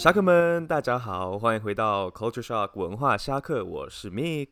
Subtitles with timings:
[0.00, 4.48] 侠客们，大家好，欢迎回到 Culture Shock 文化侠客，我是 Mick。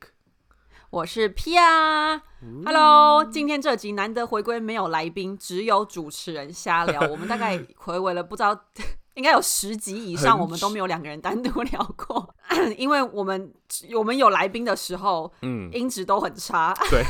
[0.90, 2.20] 我是 Pia。
[2.66, 7.00] Hello，今天这集难得回归，没有来宾，只有主持人瞎聊。
[7.08, 8.66] 我们大概回味了不知道
[9.18, 12.34] 应该有十集以上，我们都没有两个人单独 聊过，
[12.76, 13.52] 因为我们
[13.92, 16.72] 我们有来宾的时候，嗯，音质都很差。
[16.88, 17.04] 对，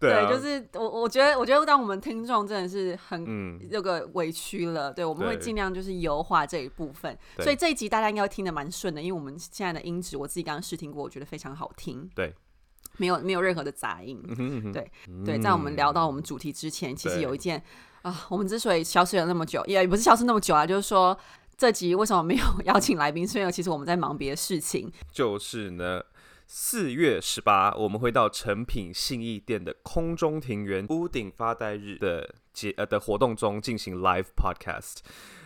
[0.00, 12.34] 对啊，就是我我觉得我觉得当我们听众真的是很嗯，这个委屈了，对，我们会对尽量就是优化这一部分，所以这一集大家应该会听得蛮顺的，因为我们现在的音质我自己刚刚试听过，我觉得非常好听，对，
[12.96, 14.18] 没有没有任何的杂音。
[14.26, 14.90] 嗯哼嗯哼对
[15.26, 17.62] 对，在我们聊到我们主题之前，其实有一件
[18.04, 21.18] 啊，我们之所以消失了那么久，也不是消失那么久啊，就是说
[21.56, 23.26] 这集为什么没有 邀请来宾？
[23.26, 24.92] 是因为其实我们在忙别的事情。
[25.10, 26.02] 就是呢，
[26.46, 34.98] 四月十八，我们会到成品信义店的空中庭园屋顶发呆日的节呃的活动中进行 live podcast。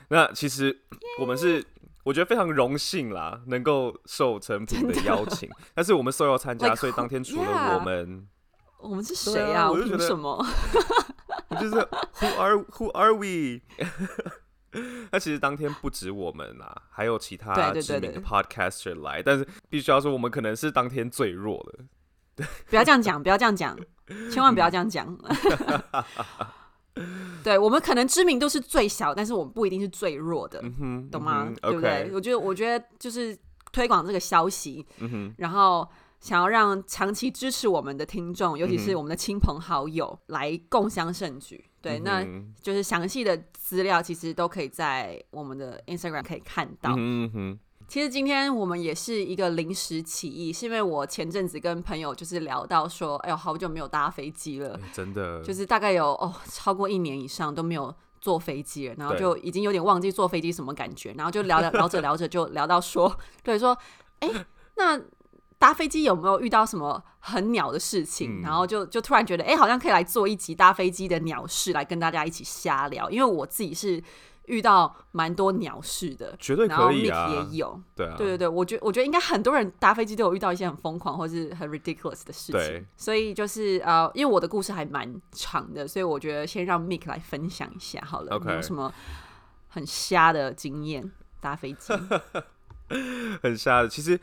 [0.08, 0.80] 那其实
[1.20, 1.64] 我们是。
[2.04, 8.26] 我觉得非常荣幸啦，能够受诚品的邀请， 但是我们受邀参加 Like, 所以当天除了我们
[8.80, 9.70] 我们是谁呀啊啊？
[9.70, 10.46] 我就觉得凭什么？
[11.58, 11.74] 我就是
[12.20, 13.60] Who are Who are we？
[15.10, 22.46] 那其实当天不止我们啦，还有其他知名的对 podcaster 来，但是必须要说，我们可能是当天最弱的。
[22.68, 23.76] 不要这样讲，不要这样讲，
[24.30, 25.18] 千万不要这样讲。
[27.42, 30.60] 对我们可能知名度是最小，但是我们不一定是最弱的，
[31.10, 31.46] 懂吗？
[31.48, 33.36] 嗯对不对我觉得，我觉得就是
[33.72, 34.86] 推广这个消息，
[35.38, 35.88] 然后
[36.20, 41.64] 想要让长期支持我们的听众，尤其是我们的亲朋好友，来共襄盛举。
[41.80, 42.26] 对，那
[42.60, 46.92] 就是详细的资料其实都可以在我们的 Instagram 可以看到。
[46.96, 55.42] 嗯哼其实今天我们也是一个临时起意，是因为我前阵子跟朋友就是聊到说，哎呦，好久没有搭飞机了，哎真的。
[55.42, 63.78] 就是大概有哦超过一年以上都没有坐飞机了，然后就已经有点忘记坐飞机什么感觉，然后就聊聊聊着聊着就聊到说， 对说，
[64.18, 64.28] 哎、
[64.76, 65.00] 那
[65.58, 68.40] 搭飞机有没有遇到什么很鸟的事情？
[68.40, 74.02] 嗯然后就就突然觉得，哎、好像可以来做一集搭飞机的鸟事，来跟大家一起瞎聊，因为我自己是
[74.44, 76.34] 遇到蛮多鸟事的。
[76.38, 88.92] 绝对然后可以 Nick 啊，也有，对啊，对对对，我觉我觉得应该很多人搭飞机都有遇到一些很疯狂或是很 ridiculous 的事对情，所以就是呃，因为我的故事还蛮长的，所以我觉得先让 Mick 来分享一下好了 OK 有什么
[89.68, 91.10] 很瞎的经验
[91.40, 91.92] 搭飞机？
[93.42, 93.88] 很瞎的。
[93.88, 94.18] 其实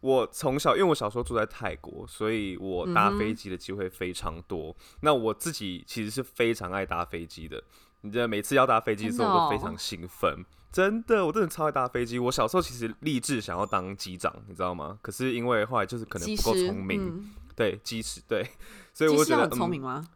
[0.00, 4.74] 我从小，因为我小时候住在泰国，所以我搭飞机的机会非常多。
[5.00, 7.62] 那我自己其实是非常爱搭飞机的。
[8.02, 10.44] 你知道，每次要搭飞机的时候，我都非常兴奋。
[10.72, 12.18] 真的，我真的超爱搭飞机。
[12.18, 14.98] 我小时候其实立志想要当机长，你知道吗？
[15.02, 18.46] 可是因为后来就是可能不够，聪明，嗯，对机师，对，
[18.94, 20.06] 所以我觉得很聪明吗？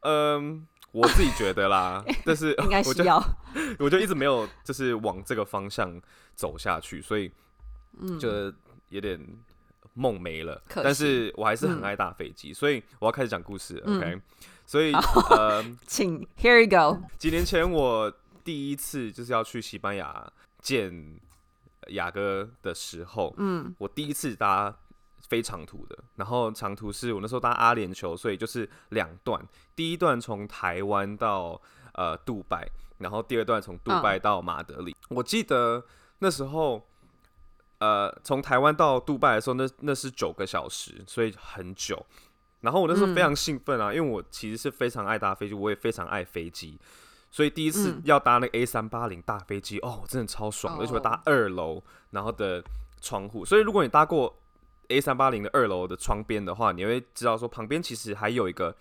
[0.00, 3.24] 嗯，嗯，我自己觉得啦， 但是应该我就是要，
[3.80, 5.98] 我就一直没有就是往这个方向
[6.34, 7.32] 走下去，所以
[7.98, 8.52] 嗯，就
[8.88, 9.18] 有点
[9.94, 10.62] 梦没了。
[10.68, 13.82] 但是我还是很嗯爱搭飞机，所以我要开始讲故事。
[13.84, 14.20] 嗯 OK，
[14.66, 14.92] 所以
[15.30, 21.20] 呃， 请 Here you go，几年前我第一次就是要去西班牙见
[21.88, 24.74] 雅哥的时候，嗯我第一次搭
[25.28, 31.60] 非长途的，然后长途是我那时候搭阿联酋，所以就是两段，第一段从台湾到
[31.94, 32.66] 呃杜拜，
[32.98, 34.96] 然后第二段从杜拜到马德里。
[35.08, 35.84] 我记得
[36.20, 36.86] 那时候。
[37.82, 42.06] 呃，从台湾到杜拜的时候，那那是九个小时，所以很久。
[42.60, 46.78] 然后我那时候非常兴奋啊，因为我其实是非常爱搭飞机，我也非常爱飞机，
[47.28, 52.62] 所以第一次嗯要搭那个 A 三八零大飞机，哦，真的超爽的，而且我搭二楼，然后的
[53.00, 53.44] 窗户。
[53.44, 54.32] 所以如果你搭过
[54.90, 58.76] A 三八零的二楼的窗边的话，你会知道说旁边其实还有一个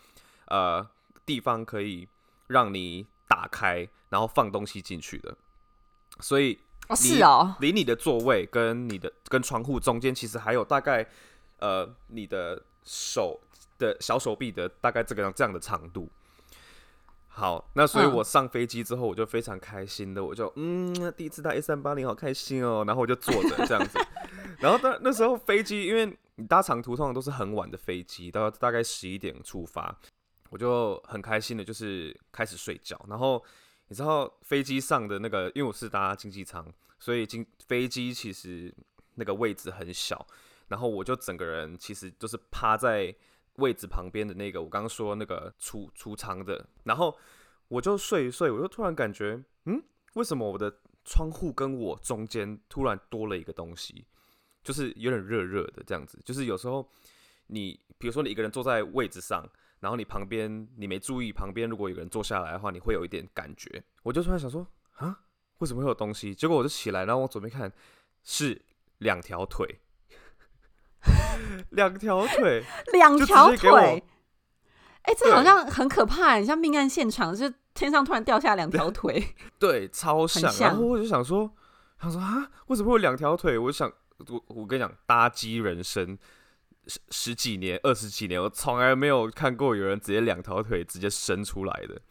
[0.45, 0.87] 呃
[1.25, 2.07] 地方可以
[2.49, 5.35] 让你打开，然后放东西进去的。
[6.19, 11.07] 所以哦是哦，离你的座位跟你的跟窗户中间，其实还有大概
[11.59, 13.39] 呃你的手
[13.77, 16.09] 的小手臂的大概这个这样的长度。
[17.33, 22.83] 好，那所以嗯我上飞机之后，我就非常开心的，我就嗯，第一次搭 A 三八零，好开心哦。
[22.85, 23.97] 然后我就坐着这样子，
[24.59, 29.97] 然后那那时候飞机，因为你搭长途通常都是很晚的飞机，到大概十一点出发，
[30.49, 32.99] 我就很开心的，就是开始睡觉。
[33.07, 33.41] 然后
[33.91, 36.65] 你知道飞机上的那个，因为我是搭经济舱，
[36.97, 38.73] 所以经飞机其实
[39.15, 40.25] 那个位置很小，
[40.69, 43.13] 然后我就整个人其实就是趴在
[43.55, 47.13] 位置旁边的那个，我刚刚说那个出出舱的，然后
[47.67, 49.83] 我就睡一睡，我就突然感觉，嗯，
[50.13, 50.73] 为什么我的
[51.03, 54.05] 窗户跟我中间突然多了一个东西，
[54.63, 56.89] 就是有点热热的这样子，就是有时候
[57.47, 59.45] 你比如说你一个人坐在位置上，
[59.81, 63.83] 然后你旁边你没注意，旁边如果有个人坐下来的话，你会有一点感觉。
[64.03, 65.19] 我就突然想说，啊，
[65.57, 66.33] 为什么会有东西？
[66.33, 67.69] 结果我就起来，然后往左边看，
[68.23, 68.61] 是
[68.99, 69.79] 两条腿，
[71.71, 74.03] 两条腿， 就两条腿。
[75.01, 79.33] 哎、这好像很可怕，很像命案现场，就是天上突然掉下两条腿。
[79.57, 80.51] 对，超像。
[80.51, 81.51] 像然后我就想说，
[81.99, 83.57] 想说啊，为什么会有两条腿？
[83.57, 83.91] 我就想，
[84.27, 86.15] 我我跟你讲，搭机人生
[86.87, 92.01] 十十几年、二十几年，我从来没有看过有人直接两条腿直接伸出来的。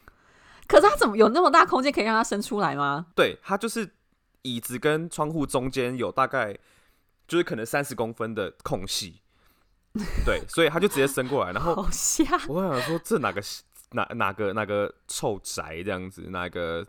[0.67, 3.06] 可是他怎么有那么大空间可以让他伸出来吗？
[3.17, 3.90] 对，他就是
[4.43, 6.56] 椅子跟窗户中间有大概
[7.26, 9.20] 就是可能三十公分的空隙，
[10.25, 11.75] 对，所以他就直接伸过来，然后！
[12.49, 13.43] 我想说这哪个
[13.90, 16.87] 哪哪个哪个臭宅这样子，哪个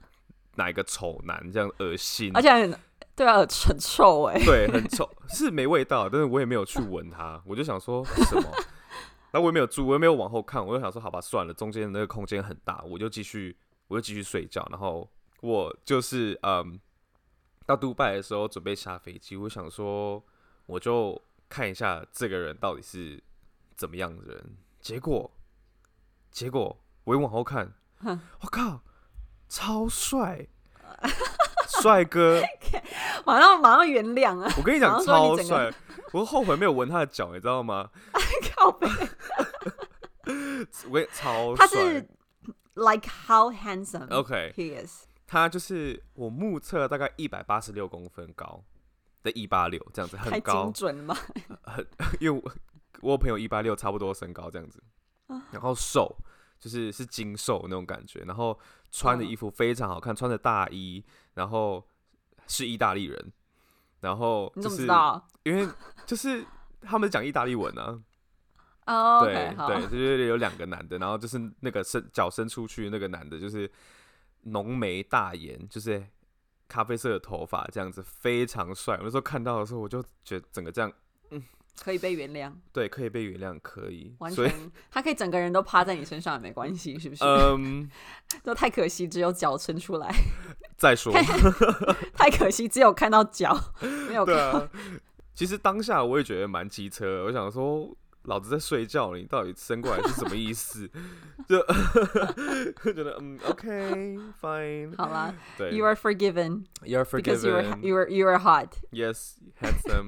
[0.56, 2.80] 哪一个丑男这样恶心，而且很
[3.16, 3.38] 对啊，
[3.68, 8.50] 很臭哎、对，很臭，是没味道，但是我也没有去闻它，我就想说什么，
[9.31, 13.56] 然后我也没有注，我也没有往后看，我就想说好吧，算了，中间的那个空间很大，我就继续，
[13.88, 15.08] 我就继续睡觉，然后
[15.42, 16.80] 我就是嗯，
[17.66, 20.24] 到杜拜的时候准备下飞机，我想说
[20.66, 23.22] 我就看一下这个人到底是
[23.75, 25.30] 怎么样的人，结果
[26.31, 27.74] 结果我一往后看，
[28.40, 28.81] 我靠，
[29.50, 30.48] 超帅，
[31.81, 32.42] 帅哥。
[33.25, 34.51] 马上马上原谅啊！
[34.57, 35.72] 我跟你讲， 超帅！
[36.12, 37.89] 我后悔没有闻他的脚，你知道吗？
[38.56, 38.88] 靠背，
[40.89, 42.07] 我也超他是。
[42.75, 45.04] like how handsome OK，he is。
[45.28, 48.63] 他就是我目测大概一百八十六公分高
[49.24, 50.74] 的一八六这样子，很高精。
[50.74, 51.18] 准了吗？
[52.19, 52.51] 因为我
[53.01, 54.81] 我朋友一八六差不多身高这样子，
[55.27, 56.16] 啊然后瘦
[56.62, 58.58] 就是是精瘦那种感觉，然后
[58.92, 61.04] 穿的嗯衣服非常好看，穿着大衣，
[61.34, 61.84] 然后
[62.48, 63.34] 是意大利人，
[64.00, 65.28] 然后你怎么就是知道？
[65.44, 65.68] 因为
[66.06, 66.46] 就是
[66.81, 68.00] 他们讲意大利文啊，
[68.86, 69.34] 哦对
[69.68, 73.69] 对， 就是有两个男的，然后就是那个伸脚伸出去那个男的，就是
[74.44, 76.06] 浓眉大眼，就是
[76.68, 78.96] 咖啡色的头发，这样子非常帅。
[78.98, 80.92] 我那时候看到的时候，我就觉得整个这样，
[81.80, 84.14] 可以被原谅，对，可以被原谅，可以。
[84.20, 84.52] 完全，
[84.92, 87.24] 他可以整个人都趴在你身上也没关系， 是不是？
[87.24, 87.90] 嗯，
[88.44, 90.14] 都太可惜，只有脚伸出来，
[90.78, 91.14] 再说，
[92.14, 93.58] 太可惜，只有看到脚，
[94.08, 94.68] 没有看到。
[95.34, 97.96] 其实当下我也觉得蛮机车，我想说。
[98.24, 100.90] 老子在睡觉，你到底伸过来是什么意思？
[101.50, 101.58] 就
[102.84, 107.82] 就 觉得嗯，OK，fine，、好啦对，You are forgiven，You're because you were forgiven。
[107.82, 110.08] you were you were hot, Yes, handsome,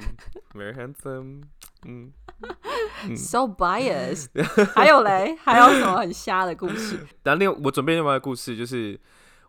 [0.53, 1.43] very handsome.
[1.85, 2.13] 嗯
[3.15, 4.27] ，so biased。
[4.73, 6.97] 还有嘞，还有什么很瞎的故事？
[7.23, 8.97] 然后另外我准备另外一个故事，就是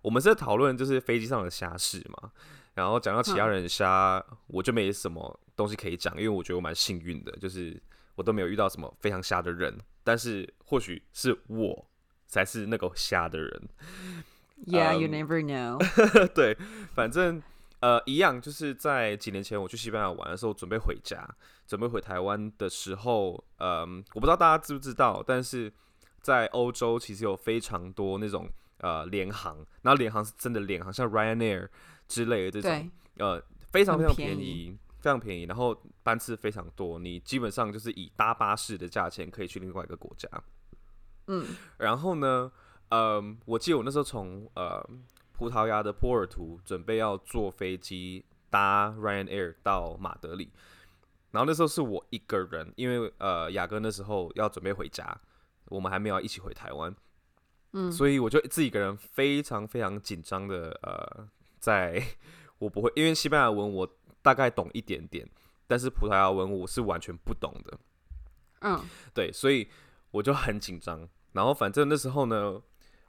[0.02, 2.30] 我们是在讨论就是飞机上的瞎事嘛。
[2.74, 7.80] 然后讲到其他人的瞎，我就没什么东西可以讲，因为我觉得我蛮幸运的，就是
[8.14, 9.78] 我都没有遇到什么非常瞎的人。
[10.02, 11.86] 但是或许是我
[12.26, 13.68] 才是那个瞎的人。
[14.66, 16.28] Yeah, you Um, never know.
[16.28, 16.56] 对，
[16.94, 17.42] 反正
[17.80, 21.26] 呃一样，就是在几年前我去西班牙玩的时候，准备回家，
[21.66, 25.72] 准备回台湾的时候，嗯，我不知道大家知不知道，但是
[26.20, 31.68] 在欧洲其实有非常多那种呃联航，然后联航是真的联航，像 Ryanair
[32.08, 34.78] 之类的这种，呃非常非常便宜。
[35.04, 40.26] 非常便宜，然后班次非常多，你基本上就是以搭巴士的价钱可以去另外一个国家。
[41.26, 41.44] 嗯，
[41.76, 42.50] 然后呢，
[42.88, 44.82] 嗯，我记得我那时候从呃
[45.34, 50.50] 葡萄牙的波尔图准备要坐飞机搭 Ryanair 到马德里，
[51.32, 55.20] 然后那时候是我一个人，因为呃雅哥那时候要准备回家，
[55.66, 56.96] 我们还没有一起回台湾，
[57.74, 62.02] 嗯所以我就自己一个人非常非常紧张的呃，在
[62.56, 63.86] 我不会，因为西班牙文我
[64.24, 65.28] 大概懂一点点，
[65.66, 67.78] 但是葡萄牙文我是完全不懂的，
[68.62, 68.80] 嗯，
[69.12, 69.68] 对，所以
[70.10, 71.06] 我就很紧张。
[71.32, 72.62] 然后反正那时候呢，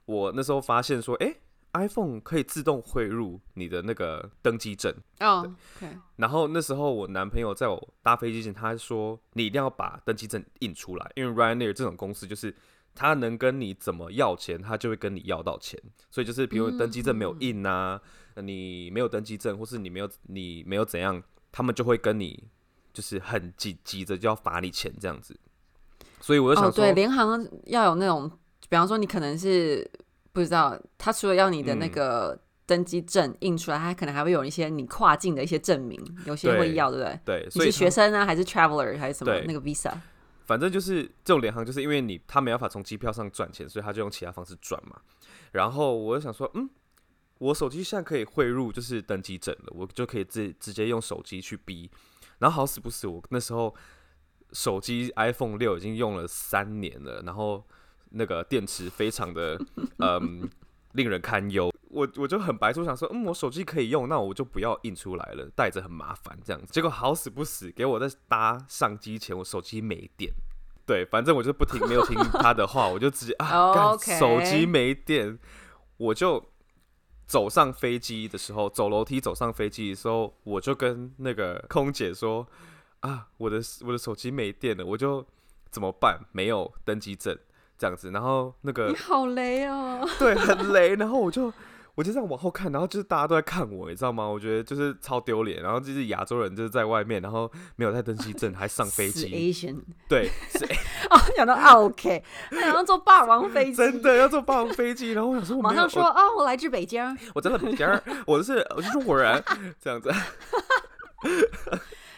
[0.04, 1.40] 我那时候发现说，诶
[1.72, 4.94] i p h o n e 可以自动汇入你的那个登机证。
[5.20, 12.54] 哦，OK，然后那时候我男朋友在我搭飞机前，他说你一定要把登机证印出来，因为 Ryanair 这种公司就是
[12.96, 15.78] 他能跟你怎么要钱，他就会跟你要到钱。
[16.10, 18.00] 所以就是比如登记证没有印啊，
[18.36, 21.22] 你没有登记证，或是你没有你没有怎样，
[21.52, 22.42] 他们就会跟你
[22.92, 25.38] 就是很急急着就要罚你钱这样子。
[26.20, 28.28] 所以我就哦，想说，对，联行要有那种，
[28.68, 29.88] 比方说你可能是
[30.32, 37.20] 不知道，他除了要你的那嗯个登记证印出来，他可能还会有一些你跨境的一些证明，有些会要，对不对？
[37.24, 39.92] 对，你是学生啊，还是 traveler，还是什么那个 visa？
[40.46, 45.00] 反正就是这种联航，就是因为你他没办法从机票上赚钱，所以他就用其他方式赚嘛。
[45.52, 46.70] 然后我就想说，嗯，
[47.38, 51.90] 我手机现在可以汇入就是登机证了，我就可以直直接用手机去逼。
[52.38, 53.74] 然后好死不死，我那时候
[54.52, 57.64] 手机 iPhone 六已经用了三年了，然后
[58.10, 59.58] 那个电池非常的
[59.98, 60.48] 嗯
[60.96, 61.72] 令人堪忧。
[61.88, 66.72] 我我就很白痴，想说，嗯，我手机可以用，那我就不要印出来了，带着很麻烦这样子。
[66.72, 70.32] 结果好死不死，给我在搭上机前，我手机没电。
[70.84, 75.38] 对，反正我就不听，没有听他的话， 我就直接啊，手机没电，
[75.96, 76.44] 我就
[77.26, 82.46] 走上飞机的时候，走楼梯走上飞机的时候，我就跟那个空姐说
[83.00, 85.26] 啊，我的我的手机没电了，我就
[85.70, 86.20] 怎么办？
[86.32, 87.36] 没有登机证
[87.78, 90.06] 这样子，然后那个你好雷哦！
[90.18, 90.94] 对，很雷。
[90.96, 91.52] 然后我就
[91.94, 94.26] 我就这样往后看，然后就是大家都在看我，你知道吗？
[94.26, 95.62] 我觉得就是超丢脸。
[95.62, 100.64] 然后就是亚洲人就是在外面，然后没有带登机证还上飞死机，Asian 对， 是
[101.10, 105.12] 哦，想到啊 OK， 想要坐霸王飞机，真的要坐霸王飞机。
[105.12, 107.02] 然后我想说，我马上说哦，我来自北京。
[107.34, 107.86] 我，真的北京，
[108.26, 109.42] 我是我是中国人，
[109.80, 110.10] 这样子。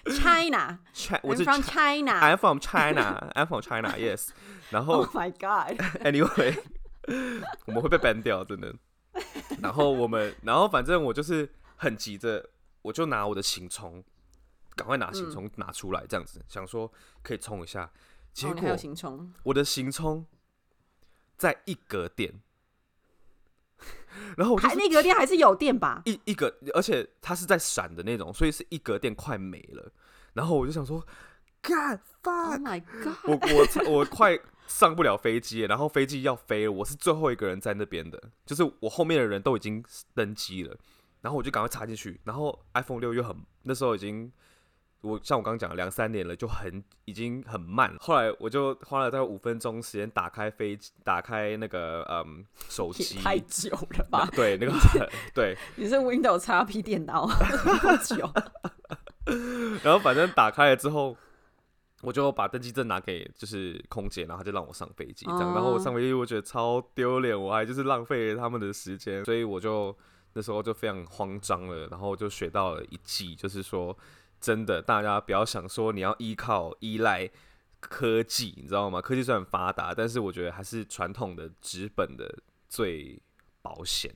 [0.08, 2.12] China，Chi- 我 I'm 是 from Chi- China。
[2.20, 3.30] I'm from China.
[3.34, 3.94] I'm from China.
[3.96, 4.28] Yes.
[4.70, 6.58] 然后 Oh my god！anyway，
[7.66, 8.74] 我们会被 ban 掉，真的。
[9.60, 12.48] 然后我们，然后反正我就是很急着，
[12.82, 14.02] 我就拿我的行充，
[14.76, 17.90] 赶快拿行充拿出来，这样子、想说可以充一下。
[18.32, 20.24] 结果行，我的行充
[21.36, 22.40] 在一格电，
[24.36, 26.02] 然后我就那个店还是有电吧？
[26.04, 29.92] 一一格，而且它是在闪的那种，所以是一格电快没了。
[30.34, 31.04] 然后我就想说，
[31.60, 33.16] 干 Oh fuck，my god！
[33.24, 39.84] 我我我快上不了飞机，然后飞机要飞了，我是最后一个人在那边的，就是我后面的人都已经
[40.14, 40.76] 登机了，
[41.22, 44.30] 然后我就赶快插进去，然后 iPhone 六又很那时候已经。
[45.00, 47.94] 我像我刚刚讲两三年了，就很已经很慢。
[48.00, 54.28] 后来我就花了大概五分钟时间打开飞机，打开那个嗯手也机，太久了吧？
[54.34, 54.72] 对那个
[55.32, 58.32] 对，你是 Windows XP 电脑，多久？
[59.84, 61.16] 然后反正打开了之后，
[62.02, 65.50] 我就把登机证拿给就是空姐，然后她就让我上飞机这样。
[65.50, 69.96] 哦然后我上飞机，我觉得超丢脸，我还就是浪费了他们的时间，所以我就
[70.32, 73.96] 那时候就非常慌张了，然后就学到了一计，就是说
[74.40, 77.30] 真的，大家不要想说你要依靠依赖。
[77.80, 79.00] 科技，你知道吗？
[79.00, 82.28] 科技虽然发达，但是我觉得还是传统的纸本的
[82.68, 83.22] 最
[83.62, 84.12] 保险。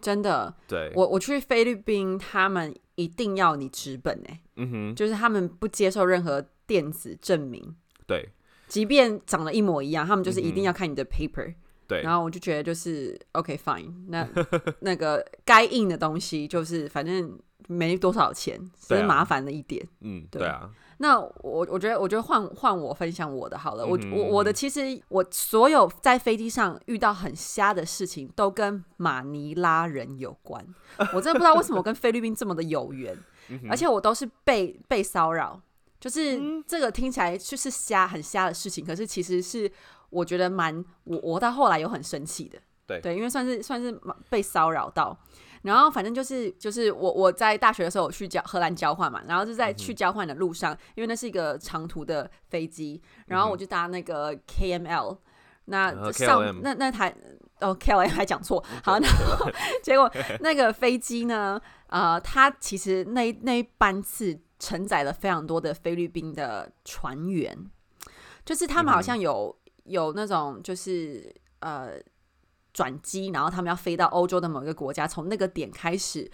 [0.00, 8.30] 真的，对，我我去菲律宾，他们一定要你纸本哎、嗯哼，就是他们不接受任何电子证明，对
[8.66, 11.54] 即便长得一模一样，他们就是一定嗯要看你的 paper。
[11.86, 14.26] 对，然后我就觉得就是 OK fine，那
[14.80, 19.86] 那个该印的东西就是反正没多少钱，只是麻烦了一点。
[20.00, 23.86] 嗯，对对啊，那我我觉得，我觉得换换我分享我的好了。
[23.86, 30.64] 我嗯我我的其实我所有在飞机上遇到很瞎的事情，都跟马尼拉人有关。
[31.12, 33.16] 我真的不知道为什么我跟菲律宾这么的有缘，
[33.48, 35.60] 嗯而且我都是被被骚扰。
[35.98, 39.70] 就是这个听起来就是瞎很瞎的事情，可是其实是
[40.10, 42.58] 我觉得蛮我我到后来有很生气的。
[42.86, 43.98] 对对，因为算是算是
[44.28, 45.18] 被骚扰到。
[45.66, 55.18] 然后反正就是就是我我在大学的时候我去交荷兰交换嘛，然后就在去交换的路上，因为那是一个长途的飞机，然后我就搭那个 KML，
[55.66, 57.14] 那呃上、KLM 那那台
[57.60, 59.50] 哦 KLM 还讲错，好，然后
[59.82, 67.58] 结果那个飞机呢，呃，它其实那那一班次承载了非常多的菲律宾的船员，
[68.44, 69.54] 就是他们好像有、
[69.84, 71.94] 有那种就是呃
[72.76, 76.30] 转机，然后他们要飞到欧洲的某一个国家，从那个点开始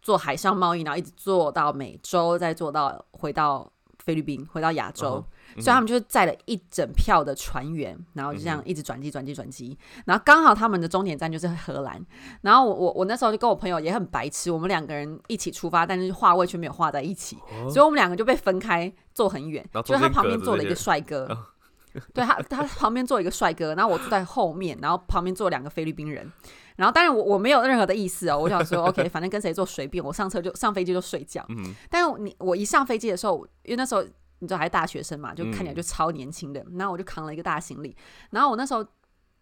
[0.00, 5.22] 做海上贸易，然后一直做到美洲，再做到回到菲律宾，回到亚洲。
[5.56, 12.02] 所以他们就是载了一整票的船员，然后就这嗯样一直转机、转机、转机，然后刚好他们的终点站就是荷兰。
[12.42, 19.66] 然后我我我那时候就跟我朋友也很白痴，我们两个人一起出发，但是话位却没有画在一起，哦所以我们两个就被分开坐很远。
[19.84, 21.26] 就是他旁边坐了一个帅哥，
[22.14, 26.30] 对他他旁边坐一个帅哥，然后我坐在后面，然后旁边坐两个菲律宾人。
[26.76, 31.44] 然后当然我我没有任何的意思哦，我想说 OK， 反正跟谁坐随便，我上车就上飞机就睡觉。
[31.48, 34.02] 嗯但是你我一上飞机的时候，因为那时候
[34.38, 37.96] 你知道还是大学生嘛，就看起来嗯就超年轻的，然后我就扛了一个大行李，
[38.30, 38.86] 然后我那时候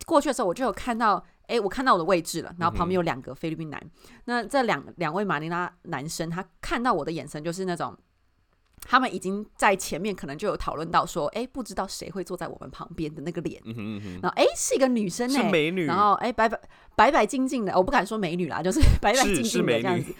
[0.06, 3.78] 过去的时候，我就有看到，哎，我看到我的位置了，然后旁边有两个菲律宾男，
[4.25, 7.94] 那这两两位马尼拉男生，他看到我的眼神就是那种。
[8.88, 16.58] 他们已经在前面可能就有讨论到说，哎，不知道谁会坐在我们旁边的那个脸，嗯然后哎是一个女生是哎，美女，然后哎白白
[16.94, 20.14] 白白净净的，我不敢说美女啦，就是 白白净净的这样子。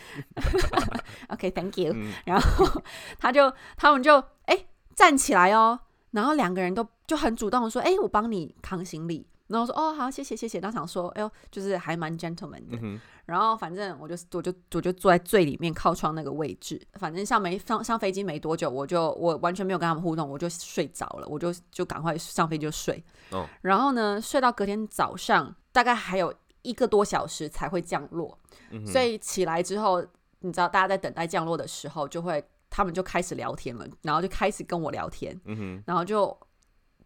[1.29, 1.93] OK，Thank、 you。
[1.95, 2.83] 嗯然后
[3.19, 5.79] 他就他们就哎、站起来哦，
[6.11, 9.27] 然后两个人都就很主动的说，哎、我帮你扛行李。
[9.49, 23.03] 然后我说哦好谢谢谢谢，然后想说哎呦就是还蛮 gentleman 的，嗯，然后反正我就我就我就坐在最里面靠窗那个位置，反正上没上上飞机没多久，我就我完全没有跟他们互动，我就睡着了，我就就赶快上飞机就睡。
[23.31, 23.47] 哦。
[23.63, 28.37] 然后呢，睡到隔天早上，大概还有一个多小时才会降落，
[28.85, 30.05] 所以起来之后，
[30.41, 35.41] 你知道大家在等待降落的时候，就会他们就开始聊天了，然后就开始跟我聊天，
[35.87, 36.37] 然后就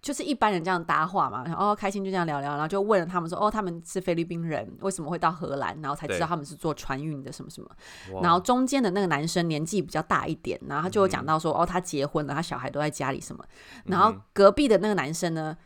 [0.03, 5.79] 就是一般人这样搭话嘛，然后开心就这样聊聊，然后就问了他们说，哦，他们是菲律宾人，为什么会到荷兰？
[5.83, 7.69] 然后才知道他们是做船运的什么什么。
[8.23, 13.45] 然后中间的那个男生年纪比较大一点，然后他就有讲到说，哦，他结婚了，他小孩都在家里什么。
[13.85, 15.57] 然后隔壁的那个男生呢？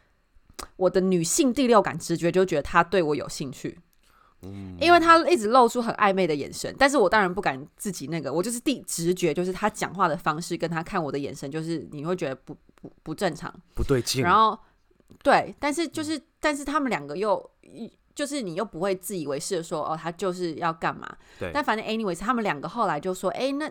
[0.77, 3.77] 我的女性第六感直觉就觉得他对我有兴趣，
[4.43, 14.23] 嗯，因为他一直露出很暧昧的眼神，但是我当然不敢自己那个，我就是第直觉，就是他讲话的方式跟他看我的眼神，就是你会觉得不不不正常，不对劲。
[14.23, 14.59] 然后
[15.23, 17.51] 对，但是就是但是他们两个又
[18.15, 21.17] 就是你又不会自以为是的说哦，他就是要干嘛？
[21.39, 21.51] 对。
[21.55, 23.71] 但反正 anyways，他们两个后来就说，哎，那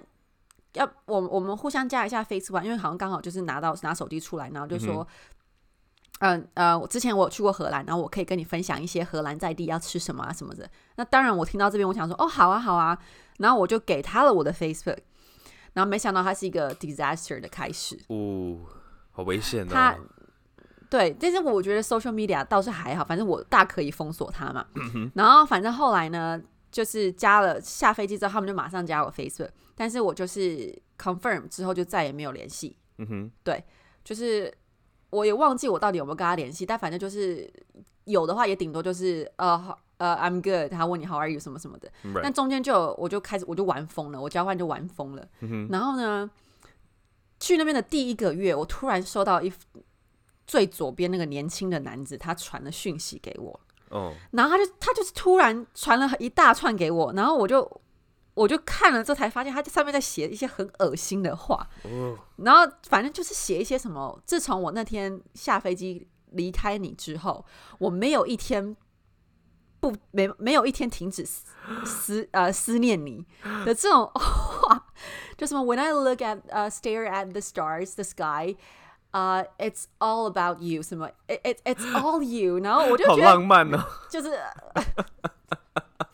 [0.74, 5.08] 要我我们互相加一下 Facebook，因为好像刚好就是拿到拿手机出来，然后就说。
[6.20, 10.70] 嗯呃，我之前我有去过荷兰，然后我可以跟你分享一些荷兰在地要吃什么啊什么的。
[10.96, 12.98] 那当然，我听到这边，我想说，哦，好啊好啊，
[13.39, 15.00] 然后我就给他了我的 Facebook，
[15.74, 18.58] 然后没想到它是一个 disaster 的开始，哦，
[19.13, 19.70] 好危险哦。
[19.72, 19.98] 他
[20.89, 24.65] 对，但是我觉得 social media 倒是还好，反正我大可以封锁他嘛。
[25.15, 26.39] 然后反正后来呢，
[26.70, 32.75] 就是加了下飞机之后，他们就马上加我 Facebook，但是我就是 confirm 之后就再也没有联系。
[32.98, 33.63] 嗯哼，对，
[34.03, 34.53] 就是。
[35.13, 37.48] 我也忘记我到底有没有跟他联系，但反正就是
[38.05, 41.88] 有的话，也顶多就是呃呃，I'm good，他问你 How are you 什么什么的。
[42.24, 45.24] 但中间就我就开始我就玩疯了，我交换就玩疯了。
[45.70, 46.27] 然后呢，
[47.43, 49.51] 去那边的第一个月，我突然收到一
[50.47, 53.59] 最左边那个年轻的男子，他传了讯息给我。
[53.89, 54.13] 哦。
[54.31, 57.81] 然后他就他就是突然传了一大串给我，然后我就。
[58.35, 64.19] 我就看了之后才发现，他上面在写一些很恶心的话，哦然后反正就是写一些什么。
[64.25, 67.45] 自从我那天下飞机离开你之后，
[67.77, 68.75] 我没有一天
[69.79, 71.23] 不没没有一天停止
[71.86, 73.23] 思呃思念你
[73.67, 74.83] 的这种话，
[75.37, 78.55] 就什么 When I look at 呃 stare at the stars the sky，
[79.11, 84.29] 呃 It's all about you 什么 It it it's all you，然后我就觉得好浪漫呢， 就是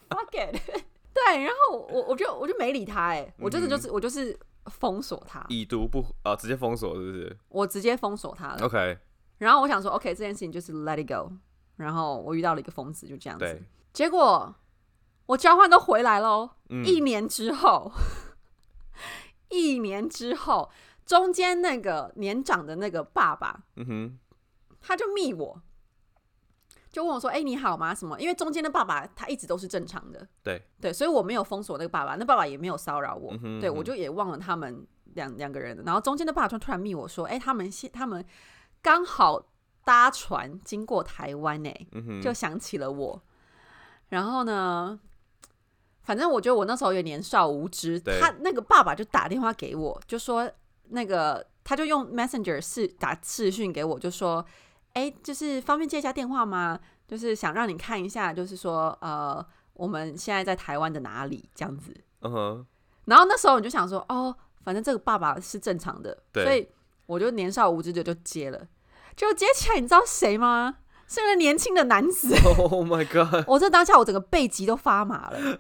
[0.10, 0.62] fuck it。
[1.13, 7.38] 对，然后我我就我就没理他，哎，我真的就是我就是封锁他，已读不啊，直接封锁是不是？
[7.49, 8.65] 我直接封锁他了。
[8.65, 8.97] OK，
[9.39, 11.32] 然后我想说，OK，这件事情就是 Let it go。
[11.75, 13.62] 然后我遇到了一个疯子，就这样子。
[13.91, 14.54] 结果
[15.25, 16.49] 我交换都回来喽，
[16.86, 17.91] 一年之后，
[19.50, 20.70] 一年之后，
[21.06, 24.20] 中间那个年长的那个爸爸，嗯哼，
[24.80, 25.62] 他就密我。
[26.92, 27.94] 就问我说：“哎，你好吗？
[27.94, 28.20] 什么？
[28.20, 33.32] 因为中间的爸爸他一直都是正常的，对对，所以我没有封锁那个爸爸，那爸爸也没有骚扰我，
[33.62, 35.84] 对我就也忘了他们两两个人。
[35.86, 38.26] 然后中间的爸爸就突然密我说：，哎，他们现他们
[38.82, 39.40] 刚好
[39.86, 41.88] 搭船经过台湾，哎，
[42.24, 43.22] 就想起了我。
[44.08, 45.00] 然后呢，
[46.10, 50.50] 反正我觉得我那时候也年少无知，他那个爸爸就打电话给我，就说
[50.88, 54.43] 那个他就用 Messenger 视打视讯给我，就说。”
[54.93, 56.80] 哎，就是方便接一下电话吗？
[57.08, 61.95] 就是想让你看一下，就是说，呃，我们现在在台湾的哪里这样子。
[62.22, 62.65] 嗯哼。
[63.06, 66.67] 然后那时候你就想说，哦，反正这个爸爸是正常的，所以
[67.06, 68.67] 我就年少无知的就接了。
[69.15, 70.78] 就接起来，你知道谁吗？
[71.10, 72.34] 是个年轻的男子。
[72.58, 73.43] Oh my god！
[73.45, 75.60] 我这当下我整个背脊都发麻了。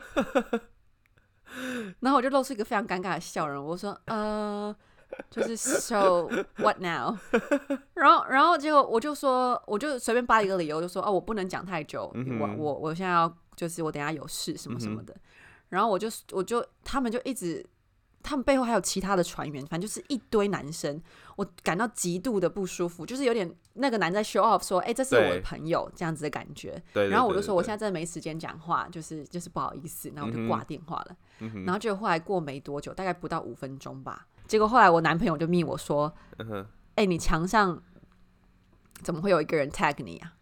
[1.99, 4.73] 然后我就露出一个非常尴尬的笑容，我说，呃。
[5.31, 7.17] 就是 so what now？
[7.95, 15.17] 然后，然后结果我就说，我就随便扒一个理由，就说哦，我不能讲太久，我我我现在要就是我等下有事什么什么的。
[15.69, 17.65] 然后我就我就他们就一直，
[18.21, 21.01] 他们背后还有其他的船员，反正就是一堆男生，
[21.35, 26.81] 我感到极度的不舒服，就是有点那个男在 show off 说，哎，这是我的朋友这样子的感觉。
[27.09, 31.15] 然后我就说，我现在真的没时间讲话，就是就是不好意思，然后我就挂电话了。
[31.65, 34.27] 然后就后来过没多久，大概不到五分钟吧。
[34.47, 36.13] 结果后来我男朋友就密我说
[36.95, 37.81] ：“哎，你墙上
[39.01, 40.33] 怎么会有一个人 tag 你啊？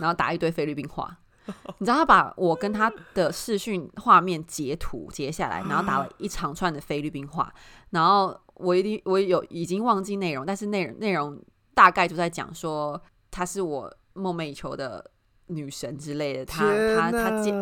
[0.00, 1.18] 然后打一堆菲律宾话，
[1.78, 7.52] 你知道他把我跟他的视讯画面截图截下来，然后打了一长串的菲律宾话，
[7.90, 11.40] 然后我一定我有已经忘记内容，但是内容内容
[11.74, 15.10] 大概就在讲说他是我梦寐以求的
[15.46, 16.64] 女神之类的，他
[16.96, 17.54] 他他见。”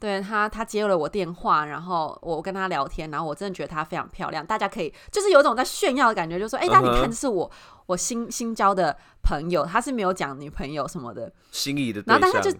[0.00, 4.44] 对他，他接了我电话，然后我跟他聊天，然后我真的觉得她非常漂亮。
[4.44, 7.50] 大家可以就是有种在炫耀的感觉，就说：“哎，那你看，这是我
[7.84, 12.02] 我新新交的朋友，他是没有讲女朋友什么的，心仪的。
[12.06, 12.50] 然后但他就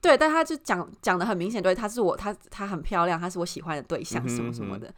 [0.00, 4.90] 对，但他就讲讲的很明显，对，他是我，他他很漂亮，他是我喜欢的对象，什么什么的。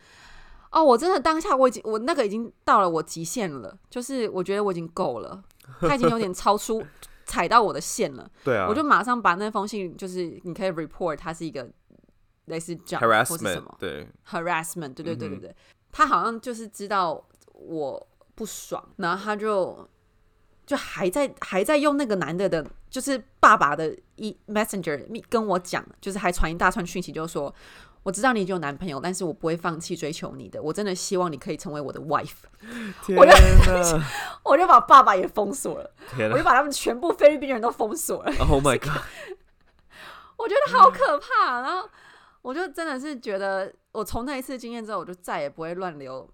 [0.71, 5.43] 哦，我真的当下我已经我那个已经到了我极限了，就是我觉得我已经够了，
[5.81, 6.81] 他已经有点超出。
[7.27, 11.71] 踩到我的线了，对啊，我就马上把那封信，就是你可以 report 它是一个
[12.51, 15.57] 类似 jump 或是什 harassment 么对 harassment，对对对对嗯对，
[15.91, 19.89] 他好像就是知道我不爽，然后他就
[20.67, 27.55] 就还在还在用那个男的的，就是爸爸的一 messenger 密跟我讲，就是还传一大串讯息，就说
[28.03, 32.45] 我知道你已经有男朋友，但是我不会放弃追求你的，我真的希望你可以成为我的 wife。
[33.05, 34.05] 天我就哪
[34.43, 35.91] 我就把爸爸也封锁了，
[36.33, 38.33] 我就把他们全部菲律宾人都封锁了。
[38.39, 39.03] ，Oh my god，
[40.39, 41.61] 我觉得好可怕。
[41.61, 41.87] 然后
[42.43, 46.29] 我就真的是觉得，我从那一次经验之后，我就再也不会乱留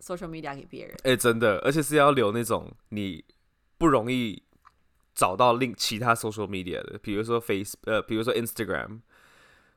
[0.00, 0.96] social media 给别人。
[1.04, 3.24] 哎、真的，而且是要留那种你
[3.76, 4.42] 不容易
[5.14, 9.00] 找到另其他 social media 的，比如说 Face 呃，比如说 Instagram，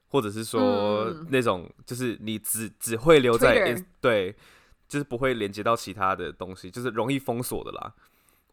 [0.08, 4.34] 或者是说嗯那种就是你只只会留在对，
[4.88, 7.94] 就是不会连接到其他的东西，就是容易封锁的啦。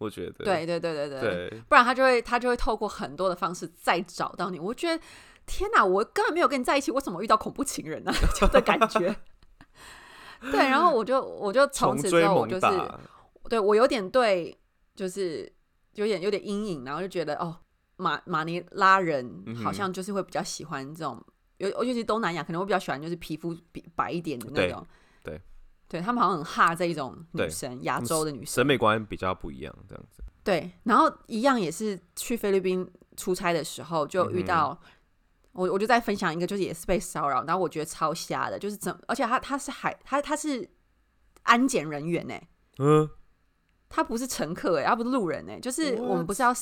[0.03, 4.59] 我觉得，对对对对对，对，不然他就会他就会透过很多的方式再找到你。
[4.59, 5.03] 我觉得
[5.47, 9.15] 天哪，我根本没有跟你在一起，我怎么遇到恐怖情人呢、 就的感觉。
[10.51, 12.67] 对，然后我就我就从此之后我就是，
[13.49, 14.59] 对我有点对，
[14.95, 15.51] 就是
[15.95, 17.57] 有点有点阴影，然后就觉得哦，
[17.97, 21.25] 马马尼拉人好像就是会比较喜欢这种，
[21.59, 24.85] 尤尤其是东南亚可能会比较喜欢就是皮肤比白一点的那种，
[25.23, 25.41] 对，对
[26.01, 30.23] 他们好像很哈这一种女生，亚洲的女生审，美观比较不一样，这样子。
[30.45, 34.81] 对，然后一样也是去菲律宾出差的时候就遇到。
[35.55, 40.67] 我我就在分享一个，就是也是被骚扰，然后我觉得超瞎的，就是怎，而且他他是海他他是
[41.43, 42.35] 安检人员呢、
[42.79, 43.07] 嗯，
[43.91, 46.27] 他不是乘客哎、他不是路人哎、就是我们？
[46.27, 46.55] 不是要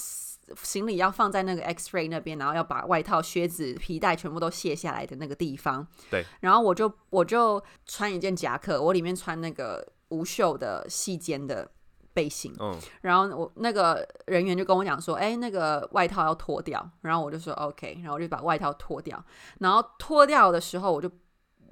[0.63, 5.87] 行李要放在那个 X ray 那边，然后要把外套、靴子、皮带全部都卸下来的那个地方。
[6.11, 6.25] 对。
[6.41, 11.71] 然后我就我就穿一件夹克，我里面穿那个无袖的细肩的
[12.13, 12.53] 背心。
[12.59, 16.91] 嗯，然后我那个人员就跟我讲说，哎、那个外套要脱掉。
[17.03, 19.25] 然后我就说 OK，然后我就把外套脱掉。
[19.59, 21.11] 然后脱掉的时候，我就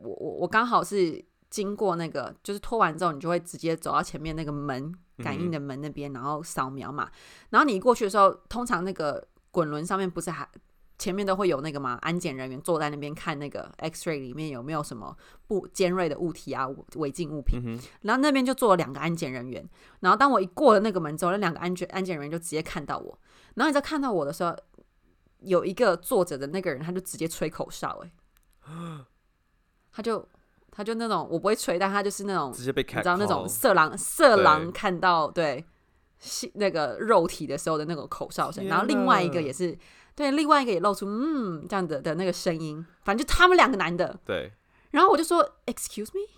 [0.01, 7.11] 我我我刚好是经过那个，就是脱完之后，你就会直接走到前面那个门感应的门那边，然后扫描嘛。
[7.51, 10.49] 然后你一过去的时候，通常那个滚轮上面不是还
[10.99, 17.61] 前面都会有那个嘛，安检人员坐在那边看那个 X ray 里面有没有什么不尖锐的物体啊、违禁物品。
[17.65, 19.65] 嗯，然后那边就坐了两个安检人员，
[20.01, 23.17] 然后当我一过了那个门之后，那两个安检安检人员就直接看到我，
[23.55, 24.57] 然后你在看到我的时候，
[25.39, 28.11] 有一个坐着的那个人，他就直接吹口哨、欸，
[29.93, 30.29] 他就
[30.79, 35.65] 他就那种我不会吹，但他就是那种直接被你知道那种色狼色狼看到对
[36.21, 39.77] 性那个肉体的时候的那种口哨声，然后另外一个也是
[40.15, 44.53] 对，另外一个也露出嗯这样的的那个声音，反正就他们两个男的，对，
[44.93, 46.31] 然后我就说 Excuse me，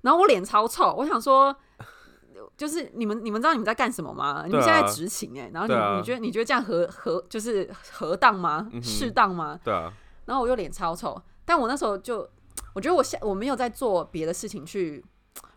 [0.00, 1.54] 然后我脸超臭，我想说。
[2.56, 4.42] 就是你们，你们知道你们在干什么吗？
[4.46, 8.68] 你们现在执勤哎、然后你、啊你觉得你觉得这样合合就是合当吗？
[8.82, 9.58] 适当吗？
[9.62, 9.92] 对啊，
[10.26, 12.28] 然后我就脸超臭，但我那时候就
[12.74, 15.04] 我觉得我下我没有在做别的事情去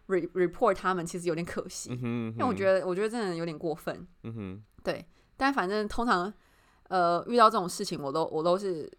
[0.07, 4.05] re report 他们，其实有点可惜，嗯哼，因为我觉得，我觉得真的有点过分。
[4.23, 5.05] 嗯哼，对，
[5.37, 6.31] 但反正通常
[6.89, 8.91] 呃遇到这种事情，我都我都是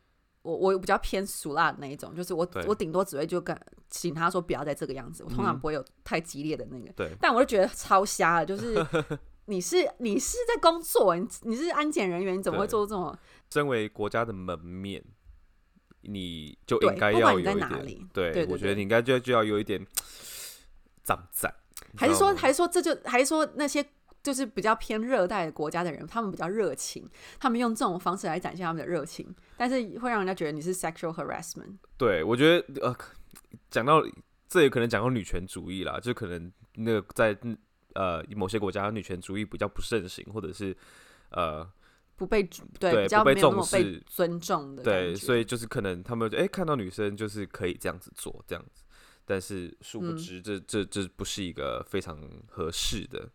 [0.42, 3.58] 我我比较偏俗辣的那一种，就是我我顶多只会就跟
[3.90, 6.92] 请他说不要再这个样子，我通常嗯不会有太激烈的那个。
[6.92, 8.74] 对， 但我就觉得超瞎了，就是
[9.46, 13.16] 你是你是在工作，你你是安检人员，你怎么会做这种？
[13.50, 15.04] 身为国家的门面，
[16.08, 19.84] 你就应该要有一点对，我觉得你应该就就要有一点
[21.02, 21.54] 赞赞，
[21.96, 23.84] 还是说，还是说，这就还是说那些
[24.22, 31.76] 就是比较偏热带的国家的人，他们比较热情，他们用这种方式来展现他们的热情，但是会让人家觉得你是 sexual harassment。
[31.96, 32.96] 对，我觉得呃，
[33.70, 34.02] 讲到
[34.48, 37.38] 这也可能讲到女权主义啦，就可能那个在
[37.94, 40.76] 呃某些国家女权主义比较不盛行，或者是
[41.30, 41.64] 呃
[42.16, 42.42] 不被
[42.78, 48.84] 对对比较没有那么被尊重的对，所以就是可能他们哎、诶看到女生就是可以这样子做这样子，
[49.24, 53.28] 但是殊不嗯知这、这这不是一个非常合适的，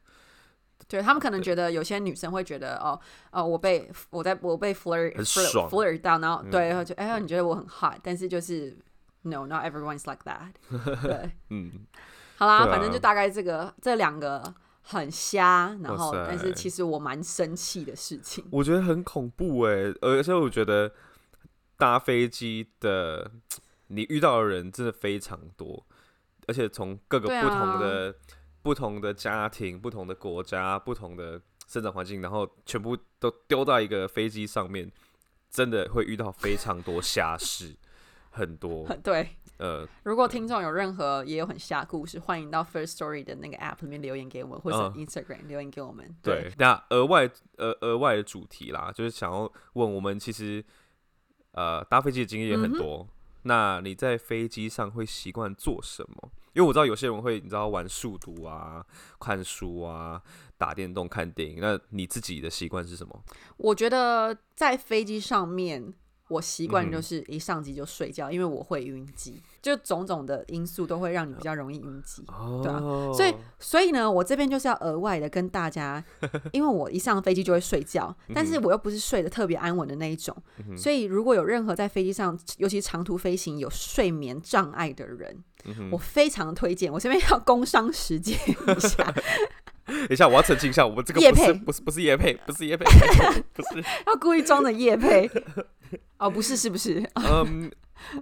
[0.88, 3.00] 对他们可能觉得有些女生会觉得哦
[3.32, 8.76] 哦，我被我在我被 flirt 很 flirt 爽 flirt 到，然后对，嗯然后就哎呀，你觉得我很 hot，但是就是
[9.22, 10.52] no not everyone's like that
[11.04, 11.32] 对。
[11.50, 11.86] 嗯，
[12.38, 18.44] 好啦，啊反正就大概这个这两个很瞎，然后但是其实我蛮生气的事情。
[18.52, 20.92] 我觉得很恐怖哎、而且我觉得
[21.78, 23.32] 搭飞机的
[23.88, 25.86] 你遇到的人真的非常多，
[26.48, 28.16] 而且从各个不同的、
[28.62, 34.92] 不同的家庭、不同的国家、不同的生长环境，然后全部都丢到一个飞机上面，
[35.50, 37.76] 真的会遇到非常多 瞎事。
[38.34, 38.88] 很多。
[39.04, 46.16] 对，呃，如果听众有任何也有很瞎故事，欢迎到 First Story 的那个 App 里面留言给我们，或者嗯 Instagram 留言给我们。
[46.24, 50.66] 对，那额外呃额外的主题啦，就是想要问我们，其实
[51.52, 53.08] 呃搭飞机的经验也嗯很多。
[53.44, 56.32] 那你在飞机上会习惯做什么？
[56.54, 58.84] 因为我知道有些人会，你知道玩数独啊、
[59.20, 60.22] 看书啊、
[60.58, 61.60] 打电动、看电影。
[61.62, 63.24] 那你自己的习惯是什么？
[63.58, 65.94] 我觉得在飞机上面，
[66.32, 72.24] 我习惯就是一上机就睡觉，因为我会晕机，就种种的因素都会让你比较容易晕机。
[72.30, 72.80] 哦，对啊
[73.14, 76.04] 所以，所以呢，我这边就是要额外的跟大家，
[76.54, 80.36] 因为我一上飞机就会睡觉，但是我又不是睡得特别安稳的那一种，
[80.70, 86.92] 嗯所以如果有任何在飞机上，尤其长途飞行有睡眠障碍的人，嗯我非常推荐。
[86.92, 89.14] 我这边要工商实践一下，
[90.08, 92.86] 等一下，我要澄清一下，我们这个不是不是不是叶配，不是叶配，
[93.54, 95.30] 不是，要故意装的夜配。
[96.18, 97.04] 哦，不是，是不是？
[97.16, 97.70] 嗯，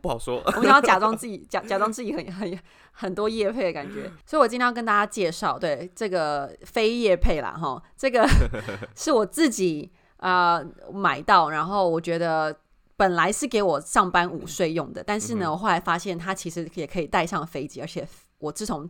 [0.01, 0.41] 不好说。
[0.45, 2.59] 我们想要假装自己假假装自己很很
[2.91, 8.27] 很多叶配的感觉，所以我今天要跟大家介绍，对这个非叶配啦，哈，这个
[8.95, 12.57] 是我自己啊、呃买到，然后我觉得
[12.95, 18.07] 本来是给我上班午睡用的，但是呢，我后来发现它其实也可以带上飞机，而且
[18.39, 18.89] 我自从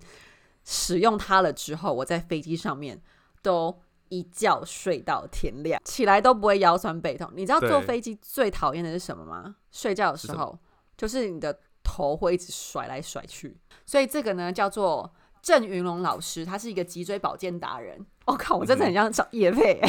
[0.69, 3.01] 使用它了之后，我在飞机上面
[3.41, 3.81] 都。
[4.11, 7.29] 一觉睡到天亮，起来都不会腰酸背痛。
[7.35, 9.55] 你知道坐飞机最讨厌的是什么吗？
[9.69, 10.57] 睡觉的时候，
[10.97, 13.55] 就是你的头会一直甩来甩去。
[13.85, 18.03] 所以这个呢叫做郑云龙老师，他是一个脊椎保健达人。
[18.25, 19.79] 我、 靠，我真的很像找叶佩、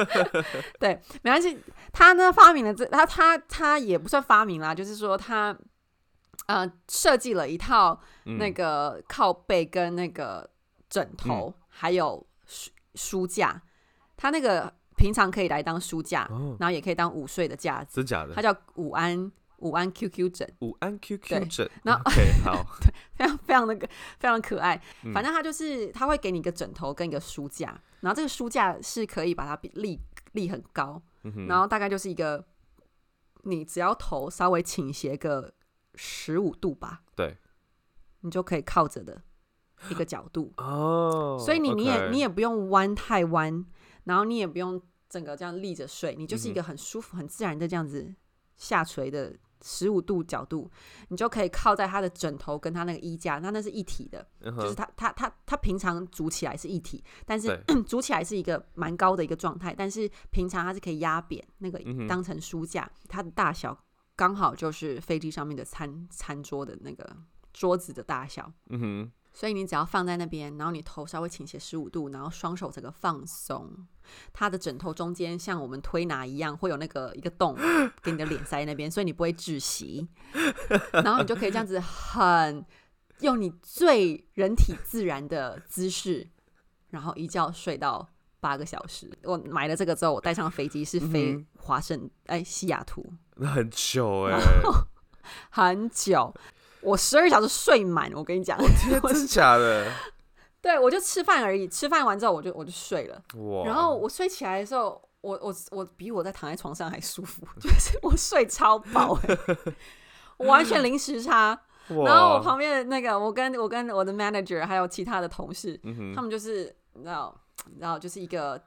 [0.78, 1.58] 对，没关系。
[1.94, 5.56] 他呢发明了这，他他他也不算发明啦，就是说他
[6.46, 10.48] 呃设计了一套嗯那个靠背跟那个
[10.88, 13.62] 枕头，还有书书架。
[14.16, 17.96] 它那个平常可以来当书架，哦，然后也可以当午睡的架子。
[17.96, 18.32] 真假的？
[18.32, 20.50] 它叫午安午安 QQ 枕。
[20.60, 22.66] 午安 QQ 对枕，然后 OK 好，
[23.14, 23.76] 非常非常的
[24.18, 24.80] 非常可爱。
[25.02, 30.00] 嗯反正它就是它会给你一个枕头跟一个书架，然后这个书架是可以把它比立
[30.32, 32.42] 立很高，嗯然后大概就是一个
[33.42, 35.52] 你只要头稍微倾斜个
[35.96, 37.36] 十五度吧，对，
[38.20, 39.22] 你就可以靠着的
[39.90, 40.52] 一个角度。
[40.58, 43.64] 哦，所以你你也你也不用弯太弯，
[44.04, 48.14] 然后你也不用整个这样立着睡，你就是一嗯个很舒服、很自然的这样子
[48.56, 50.70] 下垂的十五度角度，
[51.08, 54.74] 你就可以靠在他的枕头跟他那个衣架，那那是一体的，就是嗯哼。
[54.74, 57.82] 它它它它平常组起来是一体，但是对。
[57.84, 63.76] 组起来是一个蛮高的一个状态，但是平常它是可以压扁那个当成书架，它的大小
[64.16, 67.16] 刚好就是飞机上面的餐餐桌的那个
[67.52, 68.50] 桌子的大小。
[68.70, 73.86] 嗯哼，所以你只要放在那边，然后你头稍微倾斜十五度，然后双手整个放松，
[74.32, 77.54] 它的枕头中间像我们推拿一样，会有那个一个洞
[78.02, 80.08] 给你的脸塞那边， 所以你不会窒息，
[80.92, 82.64] 然后你就可以这样子很
[83.20, 86.26] 用你最人体自然的姿势，
[86.88, 88.08] 然后一觉睡到
[88.40, 89.10] 八个小时。
[89.24, 93.04] 我买了这个之后，我带上飞机是飞嗯华盛哎西雅图，
[93.36, 94.38] 那很久哎，
[95.50, 96.34] 很久。
[96.80, 98.56] 我十二小时睡满，我跟你讲，
[99.02, 99.90] 我真假的？
[100.62, 103.22] 对，我就吃饭而已，吃饭完之后我就我就睡了。
[103.34, 109.38] 哇，然后我睡起来的时候，我我我比我在躺在床上还舒服，就是我睡超饱、欸，
[110.36, 111.58] 我完全零时差。
[111.88, 117.32] 然后我旁边的那个，我跟我跟我的 manager 还有其他的同事，嗯，他们就是你知道，
[117.66, 118.60] 你知道，就是一个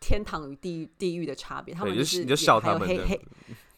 [0.00, 1.74] 天堂与地狱地狱的差别。
[1.74, 3.20] 他们就是你就笑也还有他们的黑黑，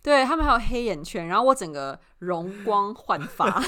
[0.04, 3.58] 对他们还有黑眼圈，然后我整个容光焕发，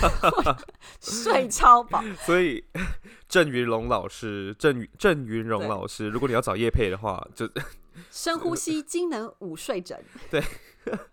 [1.00, 2.04] 睡超饱。
[2.26, 2.62] 所以
[3.26, 7.50] 郑云龙老师，郑云郑云荣对老师，如果你要找叶配的话，就
[8.10, 9.98] 深呼吸，机能午睡枕。
[10.30, 10.44] 对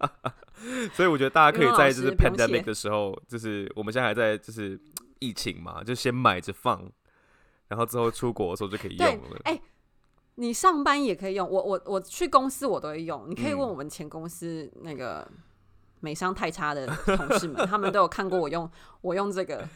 [0.94, 4.78] 所以我觉得大家可以在就是 pandemic 的时候，就是我们现在还在就是
[5.20, 6.92] 疫情嘛，就先买着放，
[7.70, 9.40] 然后之后出国的时候就可以用了。
[9.46, 9.58] 哎
[10.36, 13.26] 你上班也可以用，我我我去公司我都会用。
[13.30, 15.28] 你可以问嗯我们前公司那个
[16.00, 18.70] 美商太差的同事们，他们都有看过我用
[19.02, 19.68] 我用这个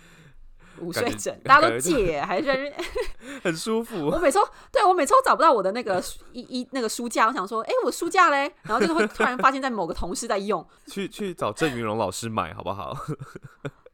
[0.79, 2.73] 午睡枕，大家都借，还是
[3.43, 4.17] 很舒服我。
[4.19, 10.67] 每次都对我每次都找不到我的那个一一那个书架，我想说，哎、我书架嘞，然后就是会突然发现在某个同事在用。
[10.87, 12.95] 去去找郑云龙老师买好不好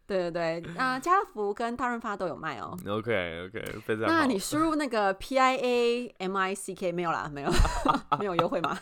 [0.06, 2.78] 对对对，啊、家乐福跟大润发都有卖哦。
[2.86, 4.08] ？OK OK，非常好。
[4.08, 7.50] 那你输入那个 P I A M I C K 没有啦，没有
[8.20, 8.78] 没有优惠吗？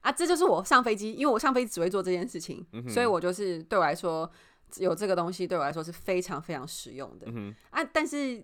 [0.00, 4.30] 啊，这就是我上飞机，因为我上飞机只会做这件事情，嗯所以我就是对我来说
[4.78, 7.84] 有这个东西对我来说是非常非常实用的、嗯，啊。
[7.84, 8.42] 但是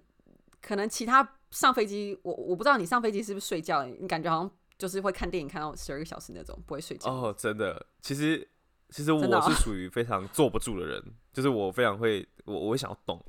[0.61, 7.11] 可能其他上飞机，我我不知道你上飞机是不是睡觉，你感觉好像就是会看电影看到十二个小时那种，不会睡觉。
[7.11, 8.47] 哦，真的，其实
[8.91, 11.03] 其实我是属于非常坐不住的人，
[11.37, 13.23] 就是我非常会我我会想要动，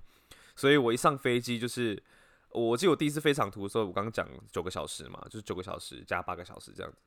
[0.56, 2.02] 所以我一上飞机就是。
[2.52, 6.98] 我记得我第一次飞长途的时候，我刚刚讲九个小时嘛，就是九个小时加八个小时这样子。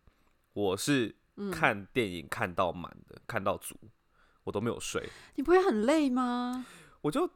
[0.52, 3.74] 我是嗯看电影看到满的，看到足，
[4.44, 5.08] 我都没有睡。
[5.36, 6.64] 你不会很累吗？
[7.00, 7.28] 我就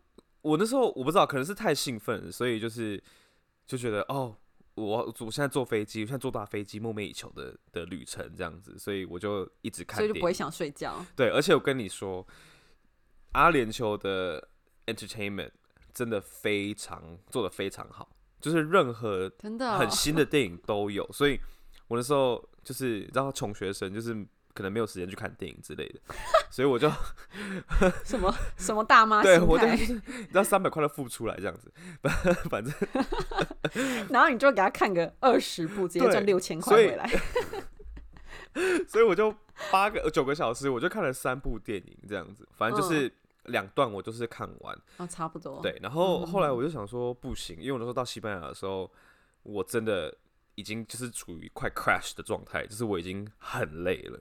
[0.42, 3.02] 我那时候我不知道，可能是太兴奋，所以就是
[3.66, 4.36] 就觉得哦，
[4.74, 9.96] 我我现在坐飞机，我现在坐大飞机，梦寐以求的的旅程这样子，所以我就一直看。
[9.96, 11.04] 所以就不会想睡觉。
[11.16, 12.24] 对，而且我跟你说，
[13.34, 14.48] 阿联酋的
[14.86, 15.50] entertainment
[15.92, 18.08] 真的非常做的非常好，
[18.40, 21.38] 就是任何真的哦、很新的电影都有，所以
[21.86, 24.14] 我那时候就是你知道穷学生，就是
[24.52, 26.00] 可能没有时间去看电影之类的，
[26.50, 26.90] 所以我就
[28.04, 31.72] 什么什么大妈对我就就是你知道三百块都付不出来这样子，
[32.48, 32.72] 反正
[34.10, 37.10] 然后你就给他看个二十部，直接对赚六千块回来。
[38.86, 39.34] 所以我就
[39.72, 43.12] 八个九个小时，我就看了三部电影这样子，反正就是
[43.46, 48.90] 两段我就是看完，哦，差不多。，对，然后后来我就想说不行，因为我那时候到西班牙的时候，
[49.42, 50.14] 我真的
[50.54, 54.20] 已经就是处于快 crash 的状态，就是我已经很累了，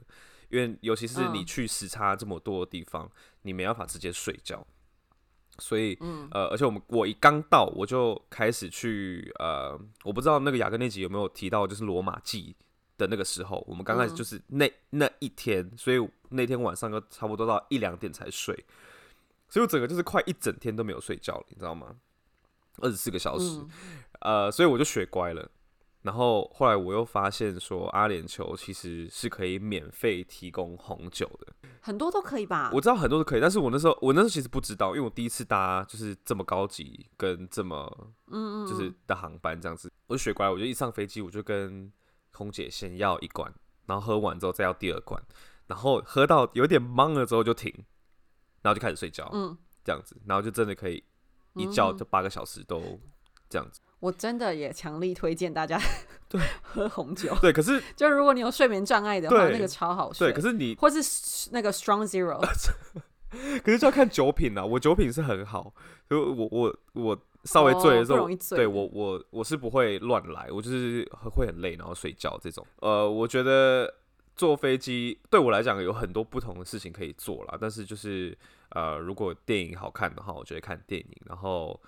[0.50, 3.10] 因为尤其是你嗯去时差这么多的地方，
[3.44, 4.66] 你没办法直接睡觉，
[5.60, 5.98] 所以
[6.32, 12.56] 呃，而且我们我一刚到我就开始去呃，我不知道那个雅各那集有没有提到，就是罗马祭
[12.98, 18.56] 的那个时候，我们刚开始就是那、那一天，所以那天晚上就差不多到一两点才睡，
[19.54, 21.96] 所以我整个就是快一整天都没有睡觉了，你知道吗？
[22.80, 23.70] 二十四个小时，嗯，
[24.22, 25.48] 呃，所以我就学乖了。
[26.02, 31.54] 然后后来我又发现说，阿联酋其实是可以免费提供红酒的。
[31.82, 32.72] 很多都可以吧？
[32.74, 37.86] 我知道很多都可以，但是我那时候我那时候其实不知道，因为我第一次搭就是这么高级跟这么
[38.32, 41.94] 嗯嗯，就是的航班这样子，我就学乖了，我就一上飞机我就跟
[42.32, 43.54] 空姐先要一罐，
[43.86, 45.22] 然后喝完之后再要第二罐，
[45.68, 47.72] 然后喝到有点懵了之后就停，
[48.64, 51.04] 然后就开始睡觉，嗯，这样子，然后就真的可以
[51.54, 53.00] 一觉就八个小时都
[53.48, 53.80] 这样子。
[54.00, 55.80] 我真的也强力推荐大家
[56.28, 57.34] 对 喝红酒。
[57.40, 60.28] 对，可是 就如果你有睡眠障碍的话，对那个超好睡。
[60.30, 62.40] 对，可是你或是那个 Strong Zero，
[63.64, 65.74] 可是就要看酒品啊，我酒品是很好，
[66.10, 72.66] 所以我我我稍微醉的时候，哦不容易醉对我我我是不会乱来，我就是会很累然后睡觉这种。
[72.82, 73.94] 呃，我觉得
[74.36, 78.38] 坐飞机对我来讲有很多不同的事情可以做啦，但是就是
[78.70, 81.80] 呃，如果电影好看的话，我就会看电影，然后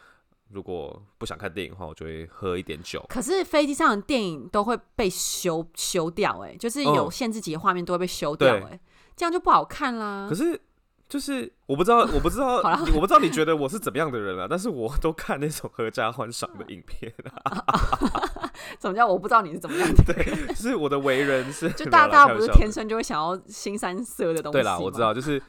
[0.51, 3.03] 如果不想看电影的话，我就会喝一点酒。
[3.09, 8.79] 可是飞机上的电影都会被修修掉、哎，就是有嗯限制级的画面都会被修掉、对哎，
[9.15, 10.27] 这样就不好看啦。
[10.29, 10.61] 可是
[11.09, 12.57] 就是我不知道，我不知道，
[12.93, 14.47] 我不知道你觉得我是怎么样的人啊？
[14.49, 17.11] 但是我都看那种 合家欢赏的影片
[17.43, 17.65] 啊，
[18.79, 20.13] 怎么叫我不知道你是怎么样的？
[20.13, 25.41] 对，就是我的为人是 就大大家不是天生就会想要新三色的东西对啦，我知道，就是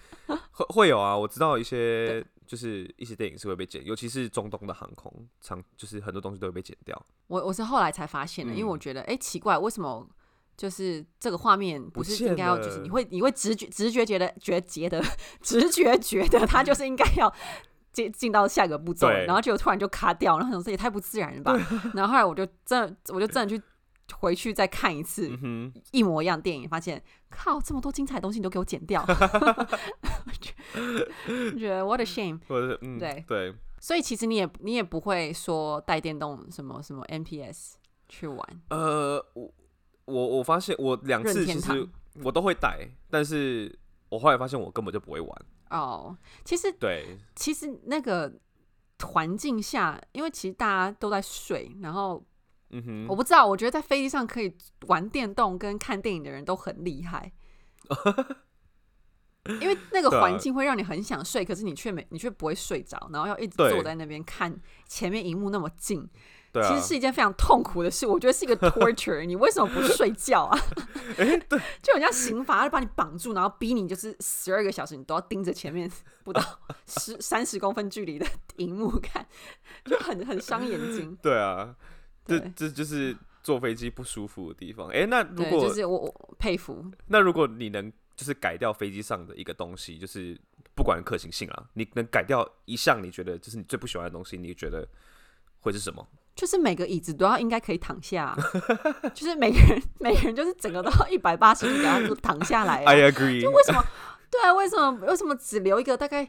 [0.53, 7.01] 会 会有啊，我知道一些就是一些电影是会被剪，尤其是中东的航空，常就是很多东西都会被剪掉。
[7.27, 10.07] 我我是后来才发现的，因为嗯我觉得，哎、奇怪，为什么
[10.57, 15.03] 就是这个画面不是应该要，就是你会你会直觉直觉觉得觉觉得
[15.43, 17.33] 直觉觉得它就是应该要
[17.97, 21.53] 进进到下一个步骤然后结果突然就卡掉，然后想说也太不自然了吧。
[21.95, 23.65] 然后后来我就真的我就真的去
[24.15, 25.31] 回去再看一次
[25.93, 29.03] 一模一样电影，发现靠这么多精彩的东西你都给我剪掉，
[30.39, 32.39] 就 觉得 what a shame。
[33.01, 37.77] 对对，所以其实你也你也不会说带电动什么什么 NPS
[38.11, 38.39] 去玩。
[38.69, 39.51] 呃，我
[40.05, 41.89] 我我发现我两次其实
[42.23, 43.75] 我都会带，但是
[44.11, 45.47] 我后来发现我根本就不会玩。
[45.71, 48.33] 哦，其实对，其实那个
[49.01, 52.25] 环境下，因为其实大家都在睡，然后
[52.71, 57.33] 嗯哼，我不知道，我觉得在飞机上可以玩电动跟看电影的人都很厉害，
[59.61, 64.55] 因为那个环境会让你很想睡，可是你却没你却不会睡着，然后要一直坐在那边看
[64.87, 66.09] 前面荧幕那么近，
[66.57, 68.07] 对啊，其实是一件非常痛苦的事。
[68.07, 70.59] 我觉得是一个 torture，你为什么不睡觉啊？
[71.19, 75.91] 哎，对， 就好像刑罚，就把你绑住，然后逼你就是十二个小时，你都要盯着前面
[76.25, 76.43] 不到
[76.87, 78.27] 十三十公分距离的
[78.57, 79.27] 荧幕看，
[79.85, 81.15] 就很很伤眼睛。
[81.21, 81.77] 对啊，
[82.25, 84.89] 这这就是坐飞机不舒服的地方。
[84.89, 86.85] 哎，那如对，果就是我我佩服。
[87.09, 90.41] 那如果你能就是改掉飞机上的一个东西，就是
[90.75, 94.89] 不管可行性啊，你能改掉一项你觉得就是你最不喜欢的东西，你觉得
[95.61, 96.07] 会是什么？
[96.37, 98.37] 就是每个椅子都要应该可以躺下啊、
[99.15, 101.67] 就是每个人每个人就是整个都要一百八十
[102.07, 102.93] 度躺下来、啊。
[102.93, 103.83] I agree，就为什么？
[104.31, 106.29] 对啊，为什么为什么只留一个大概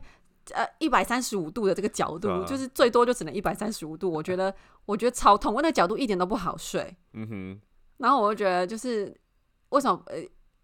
[0.53, 2.29] 呃一百三十五度的这个角度？
[2.29, 4.09] 啊就是最多就只能一百三十五度。
[4.09, 4.53] 我觉得
[4.85, 6.95] 我觉得超痛，我那个角度一点都不好睡。
[7.11, 7.61] 嗯哼，
[7.97, 9.13] 然后我就觉得就是
[9.69, 10.15] 为什么呃，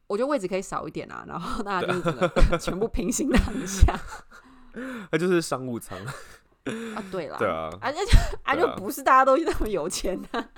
[0.07, 1.99] 我觉得位置可以少一点啊，然后大家就
[2.57, 3.99] 全部平行躺下
[5.11, 5.97] 那就是商务舱。
[6.95, 7.03] 啊。
[7.11, 7.99] 对啦，对啊，而且
[8.43, 10.49] 啊对啊就不是大家都那么有钱的、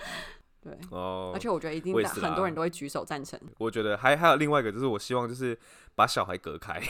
[0.64, 3.40] 对，哦而，且我觉得一定很多人都会举手赞成。
[3.58, 5.58] 我觉得还还有另外一个，就是我希望就是
[5.96, 6.82] 把小孩隔开，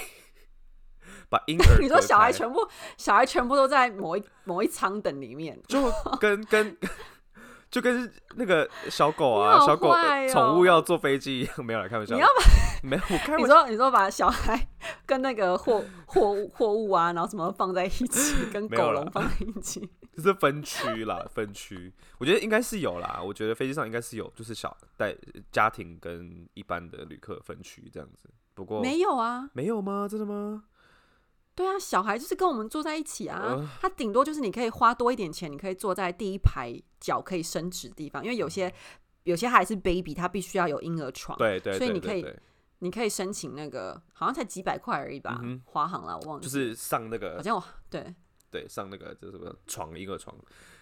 [1.29, 6.77] 把婴儿 你说小孩全部小孩全部都在某一某一舱等里面，就 跟跟
[7.71, 9.93] 就跟那个小狗啊，小狗
[10.31, 12.27] 宠物要坐飞机一样，没有来开玩笑，你要
[12.85, 14.67] 没有我开你说你说把小孩
[15.05, 25.15] 跟那个货货物货物啊，然后什么放在一起，跟狗笼放在一起， 就是分区啦，分区，我觉得应该是有啦，我觉得飞机上应该是有，就是小带
[25.51, 29.49] 家庭跟一般的旅客分区这样子，不过没有啊？
[29.53, 30.07] 没有吗？
[30.09, 30.63] 真的吗？
[31.55, 38.73] 对啊，小孩就是跟我们坐在一起啊呃，他顶多就是你可以花多一点钱，你可以坐在第一排脚可以伸直的地方，因为有些
[39.23, 42.25] 有些还是 baby，他必须要有婴儿床，对对，对所以你可以
[42.79, 48.13] 你可以申请那个好像才几百块而已吧嗯，华航啦，我忘记，就是上那个好像我对
[48.51, 50.35] 对上那个就是什么床一个床。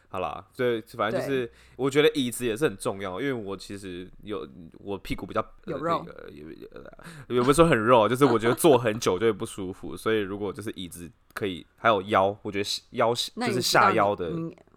[0.09, 6.83] 好啦，所以反正就是，我觉得椅子也是很重要，因为我其实有我屁股比较有肉，呃那个也也呃
[7.29, 14.31] 也不是说很肉，就是我觉得坐很久就会不舒服，所以如果就是椅子可以，还有腰，我觉得腰就是那你知道你下腰的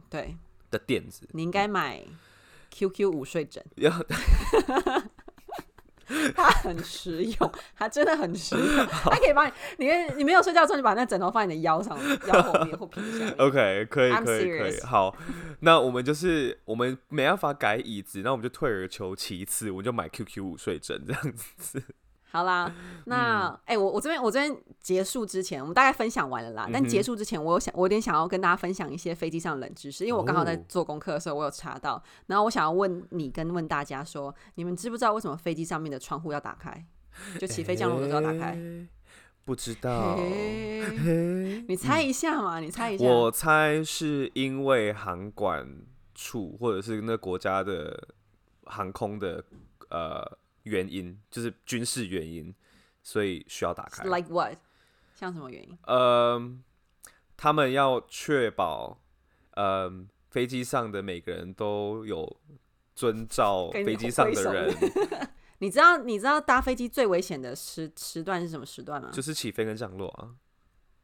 [0.08, 0.34] 对，
[0.70, 2.02] 的垫子，你应该买
[2.70, 3.62] QQ 午睡枕。
[6.08, 9.46] 要 它很实用，它真的很实用， 它可以帮
[9.78, 13.34] 你，你你没有睡觉的时候，你把那枕头放在你的腰上，腰后面或皮下面。
[13.38, 15.16] OK，可以可以可以，好，
[15.60, 21.82] 那我们就是我们没办法改椅子，那我们就退而求其次，我们就买 QQ 午睡枕这样子。
[22.36, 22.72] 好啦，
[23.06, 26.68] 那嗯哎、我我这边我这边结束之前，我们大概分享完了啦。
[26.72, 32.02] 但结束之前，我有想，我有点想要跟大家分享一些飞机上的冷知识，因为我刚好在哦做功课的时候，我有查到。
[32.26, 36.84] 然后我想要问你跟问大家说，你们知不知道为什么飞机上面的窗户要打开？
[37.38, 38.50] 就起飞降落的时候要打开。
[38.52, 38.86] 诶
[39.44, 40.16] 不知道。
[40.16, 43.04] 你猜一下嘛，你猜一下。
[43.06, 45.66] 我猜是因为航管
[46.14, 48.08] 处或者是那国家的
[48.64, 49.44] 航空的
[49.90, 50.22] 呃
[50.66, 52.54] 原因，就是军事原因，
[53.02, 54.04] 所以需要打开。
[54.04, 54.58] like what？
[55.14, 55.78] 像什么原因？
[55.86, 56.40] 呃，
[57.36, 59.00] 他们要确保，
[59.52, 59.90] 呃，
[60.28, 62.40] 飞机上的每个人都有
[62.94, 64.74] 遵照飞机上的人，
[65.58, 69.10] 你知道你知道搭飞机最危险的时时段是什么时段吗？
[69.12, 70.34] 就是起飞跟降落啊。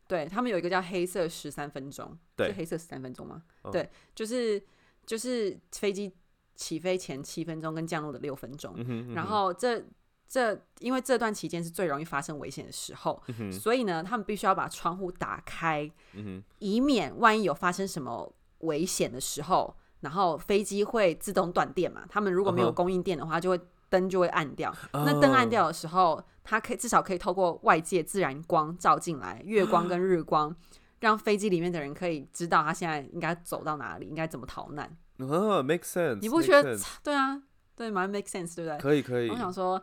[0.09, 3.43] 对他们有一个叫黑色十三分钟，对是黑色十三分钟吗？
[3.63, 4.63] 哦对，就是
[5.07, 6.13] 就是飞机
[6.55, 9.85] 起飞前七分钟跟降落的六分钟，嗯哼，嗯然后这
[10.29, 22.05] 这因为这段期间是最容易发生危险的时候，嗯所以呢，他们必须要把窗户打开，嗯，以免万一有发生什么危险的时候，然后飞机会自动断电嘛。
[22.09, 24.75] 他们如果没有供应电的话，就会灯就会暗掉。
[24.93, 30.55] 那灯暗哦掉的时候，它可以至少可以透过外界自然光照进来，月光跟日光，
[31.01, 34.97] 让飞机里面的人可以知道他现在应该走到哪里，应该怎么逃难。
[35.19, 37.41] 哦，make sense，你不觉得对啊，
[37.77, 38.79] 对，蛮 make sense，对不对？
[38.79, 39.83] 可以可以我，想说，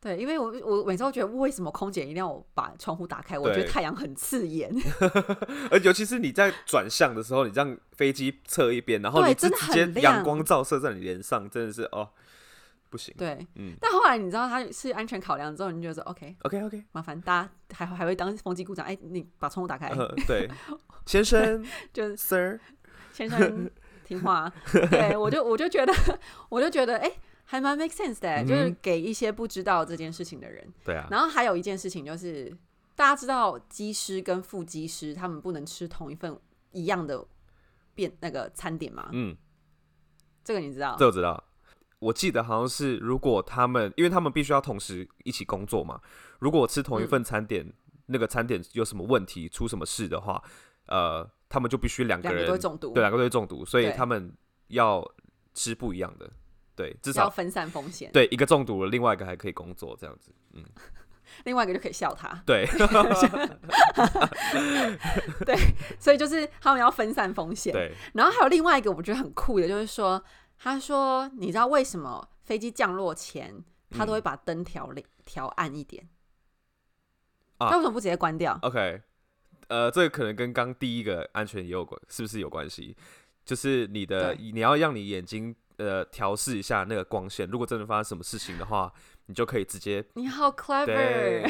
[0.00, 3.38] 对，因为我我每次都觉得为什么空姐一定要我把窗户打开？
[3.38, 4.70] 我觉得太阳很刺眼，
[5.70, 12.10] 而尤其是你在转向的时候，你这样飞机侧一边，然后对你直真的很阳光照射在你脸上，真的是哦，
[12.90, 13.14] 不行。
[13.16, 13.46] 对。
[13.54, 20.48] 嗯但后来你知道他是安全考量之后，你就觉得说 OK，，OK OK，麻烦大家还还会当风机故障，哎，你把窗户打开，呃，对，
[21.06, 22.60] 先生 就是，Sir，
[23.12, 23.70] 先生
[24.06, 24.50] 听话。
[24.90, 25.92] 对我就我就觉得
[26.48, 27.12] 我就觉得哎、
[27.44, 30.66] 还蛮 make sense 的、就是给一些不知道这件事情的人。
[30.84, 32.56] 对啊，然后还有一件事情就是，
[32.94, 36.38] 大家知道机师跟副机师他们不能吃同一份
[36.70, 37.26] 一样的
[37.94, 39.08] 便那个餐点吗？
[39.12, 39.36] 嗯，
[40.44, 40.94] 这个你知道？
[40.98, 41.42] 这我知道。
[41.98, 45.98] 我记得好像是，如果他们，因为他们必须要同时一起工作嘛，
[46.38, 47.72] 如果我吃同一嗯份餐点，
[48.06, 50.44] 那个餐点有什么问题，出什么事的话，
[50.88, 54.32] 呃，他们就必须两个两个人都会中毒，对，两个都会中毒，所以他们
[54.68, 55.06] 要
[55.54, 56.30] 吃不一样的，
[56.74, 58.10] 对，至少要分散风险。
[58.12, 60.64] 对一个中毒了，另外一个还可以工作这样子，嗯，
[61.44, 62.42] 另外一个就可以笑他。
[62.44, 62.66] 对，
[65.44, 65.56] 对
[65.98, 67.72] 所以就是他们要分散风险。
[67.72, 70.22] 对，然后还有另外一个我觉得很酷的，就是说，
[70.58, 76.08] 他说你知道为什么飞机降落前他嗯都会把灯调亮调暗一点？
[77.58, 79.00] 啊他为什么不直接关掉？OK，
[79.68, 82.96] 呃，这个可能跟刚第一个安全也有关，是不是有关系？
[83.44, 88.92] 就是你的，你要让你眼睛呃调试一下那个光线，如果真的发生什么事情的话，
[89.26, 91.42] 你就可以直接你好 clever。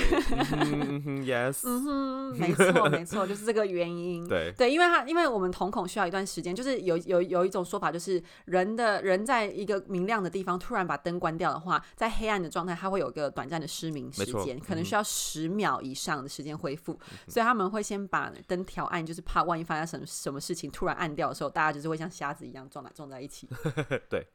[0.71, 4.27] 嗯嗯、yes 嗯哼，没错没错，就是这个原因。
[4.27, 16.99] 对对，因为它因为我们瞳孔需要一段时间，就是有有有一种说法，就是人的人在一个明亮的地方突然把灯关掉的话，在黑暗的状态，它会有一个短暂的失明时间，可能嗯需要十秒以上的时间恢复，
[17.29, 23.47] 所以他们会先把灯调暗，就是怕万一发生什么什么事情突然暗掉的时候，大家就是会像瞎子一样撞在撞在一起。
[24.09, 24.27] 对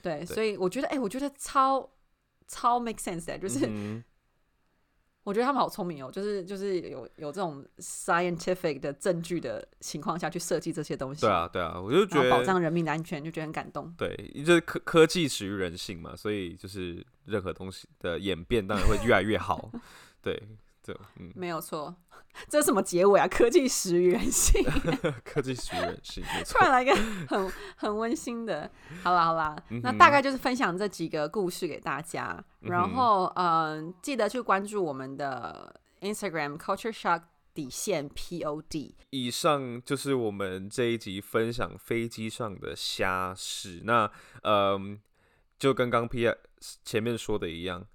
[0.00, 1.88] 对，所以我觉得，哎、我觉得超
[2.48, 3.66] 超 make sense 的，就是。
[3.68, 4.02] 嗯
[5.24, 13.92] 我觉得他们好聪明哦，就是就是有有这种 scientific 的证据的情况下去设计这些东西，对，啊对啊，我就觉得保障人民的安全，就觉得很感动。
[13.98, 19.70] 对，就是科科技始于人性嘛，所以就是任何东西的演变当然会越来越好。
[20.22, 20.48] 对，
[20.88, 21.94] 这嗯，没有错，
[22.48, 23.28] 这是什么结尾啊？
[23.28, 24.64] 科技始于人性，
[25.24, 26.58] 科技始于人性，没突。
[26.58, 26.94] 然来一个
[27.28, 28.70] 很 很温馨的。
[29.02, 37.22] 好啦好啦，嗯那大概就是分享这几个故事给大家，嗯然后嗯、记得去关注我们的 Instagram Culture Shock
[37.52, 38.94] 底线 Pod。
[39.10, 43.82] 以上就是我们这一集分享飞机上的虾事。
[43.84, 44.10] 那
[44.42, 44.98] 嗯，
[45.58, 46.32] 就跟刚 P
[46.84, 47.86] 前面说的一样，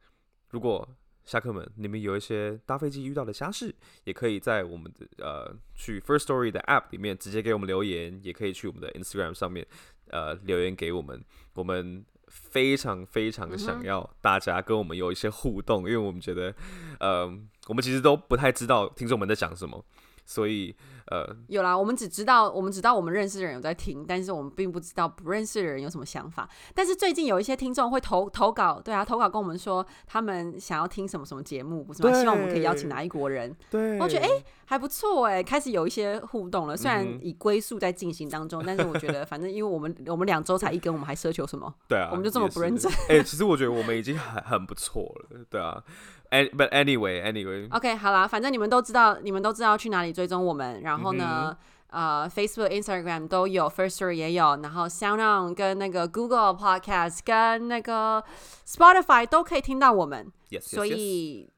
[0.49, 0.87] 如果
[1.25, 9.65] 侠客们你们有一些搭飞机遇到的瞎事，也可以在我们的呃去 First Story 的 App 里面直接给我们留言，也可以去我们的 Instagram 上面
[10.09, 12.05] 呃留言给我们，我们。
[12.29, 16.51] 非常非常的想要大家跟我们有一些互动，因为我们觉得，
[16.99, 17.25] 呃，
[17.67, 19.85] 我们其实都不太知道听众们在讲什么，
[20.25, 20.75] 所以
[21.07, 26.49] 呃，有啦，我们只知道我们知道我们认识的人有在听，但是我们并不知道不认识的人有什么想法。
[26.73, 32.13] 但是最近有一些听众会投投稿，对啊，投稿跟我们说他们想要听什么什么节目，不是吗？
[32.13, 34.29] 希望我们可以邀请哪一国人，对，我觉得哎、
[34.65, 36.77] 还不错哎，开始有一些互动了。
[36.77, 41.73] 虽然以归宿在进行当中，但是我觉得反正因为我们我们两周才一根，我们还奢求什么？
[41.87, 42.89] 对啊，我们就这么不认真。
[43.09, 45.83] 哎、其实我觉得我们已经很很不错了，对啊。
[46.32, 50.82] And but anyway, anyway， OK，好啦，反正你们都知道，你们都知道去哪里追踪我们。
[50.82, 51.56] 然后呢，
[51.88, 58.22] 呃，Facebook、Instagram 都有，First Story 也有，然后 Sound On 跟那个 Google Podcast 跟那个
[58.66, 60.30] Spotify 都可以听到我们。
[60.50, 61.50] yes, yes, 所 yes 以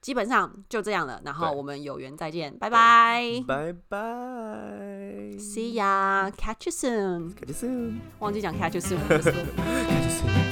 [0.00, 1.20] 基本上就这样了。
[1.26, 3.98] 然后对我们有缘再见，拜拜拜拜，
[5.36, 7.34] See ya，catch you soon。
[7.34, 10.43] ，catch you soon，忘记讲 catch you soon， 就是 catch you soon。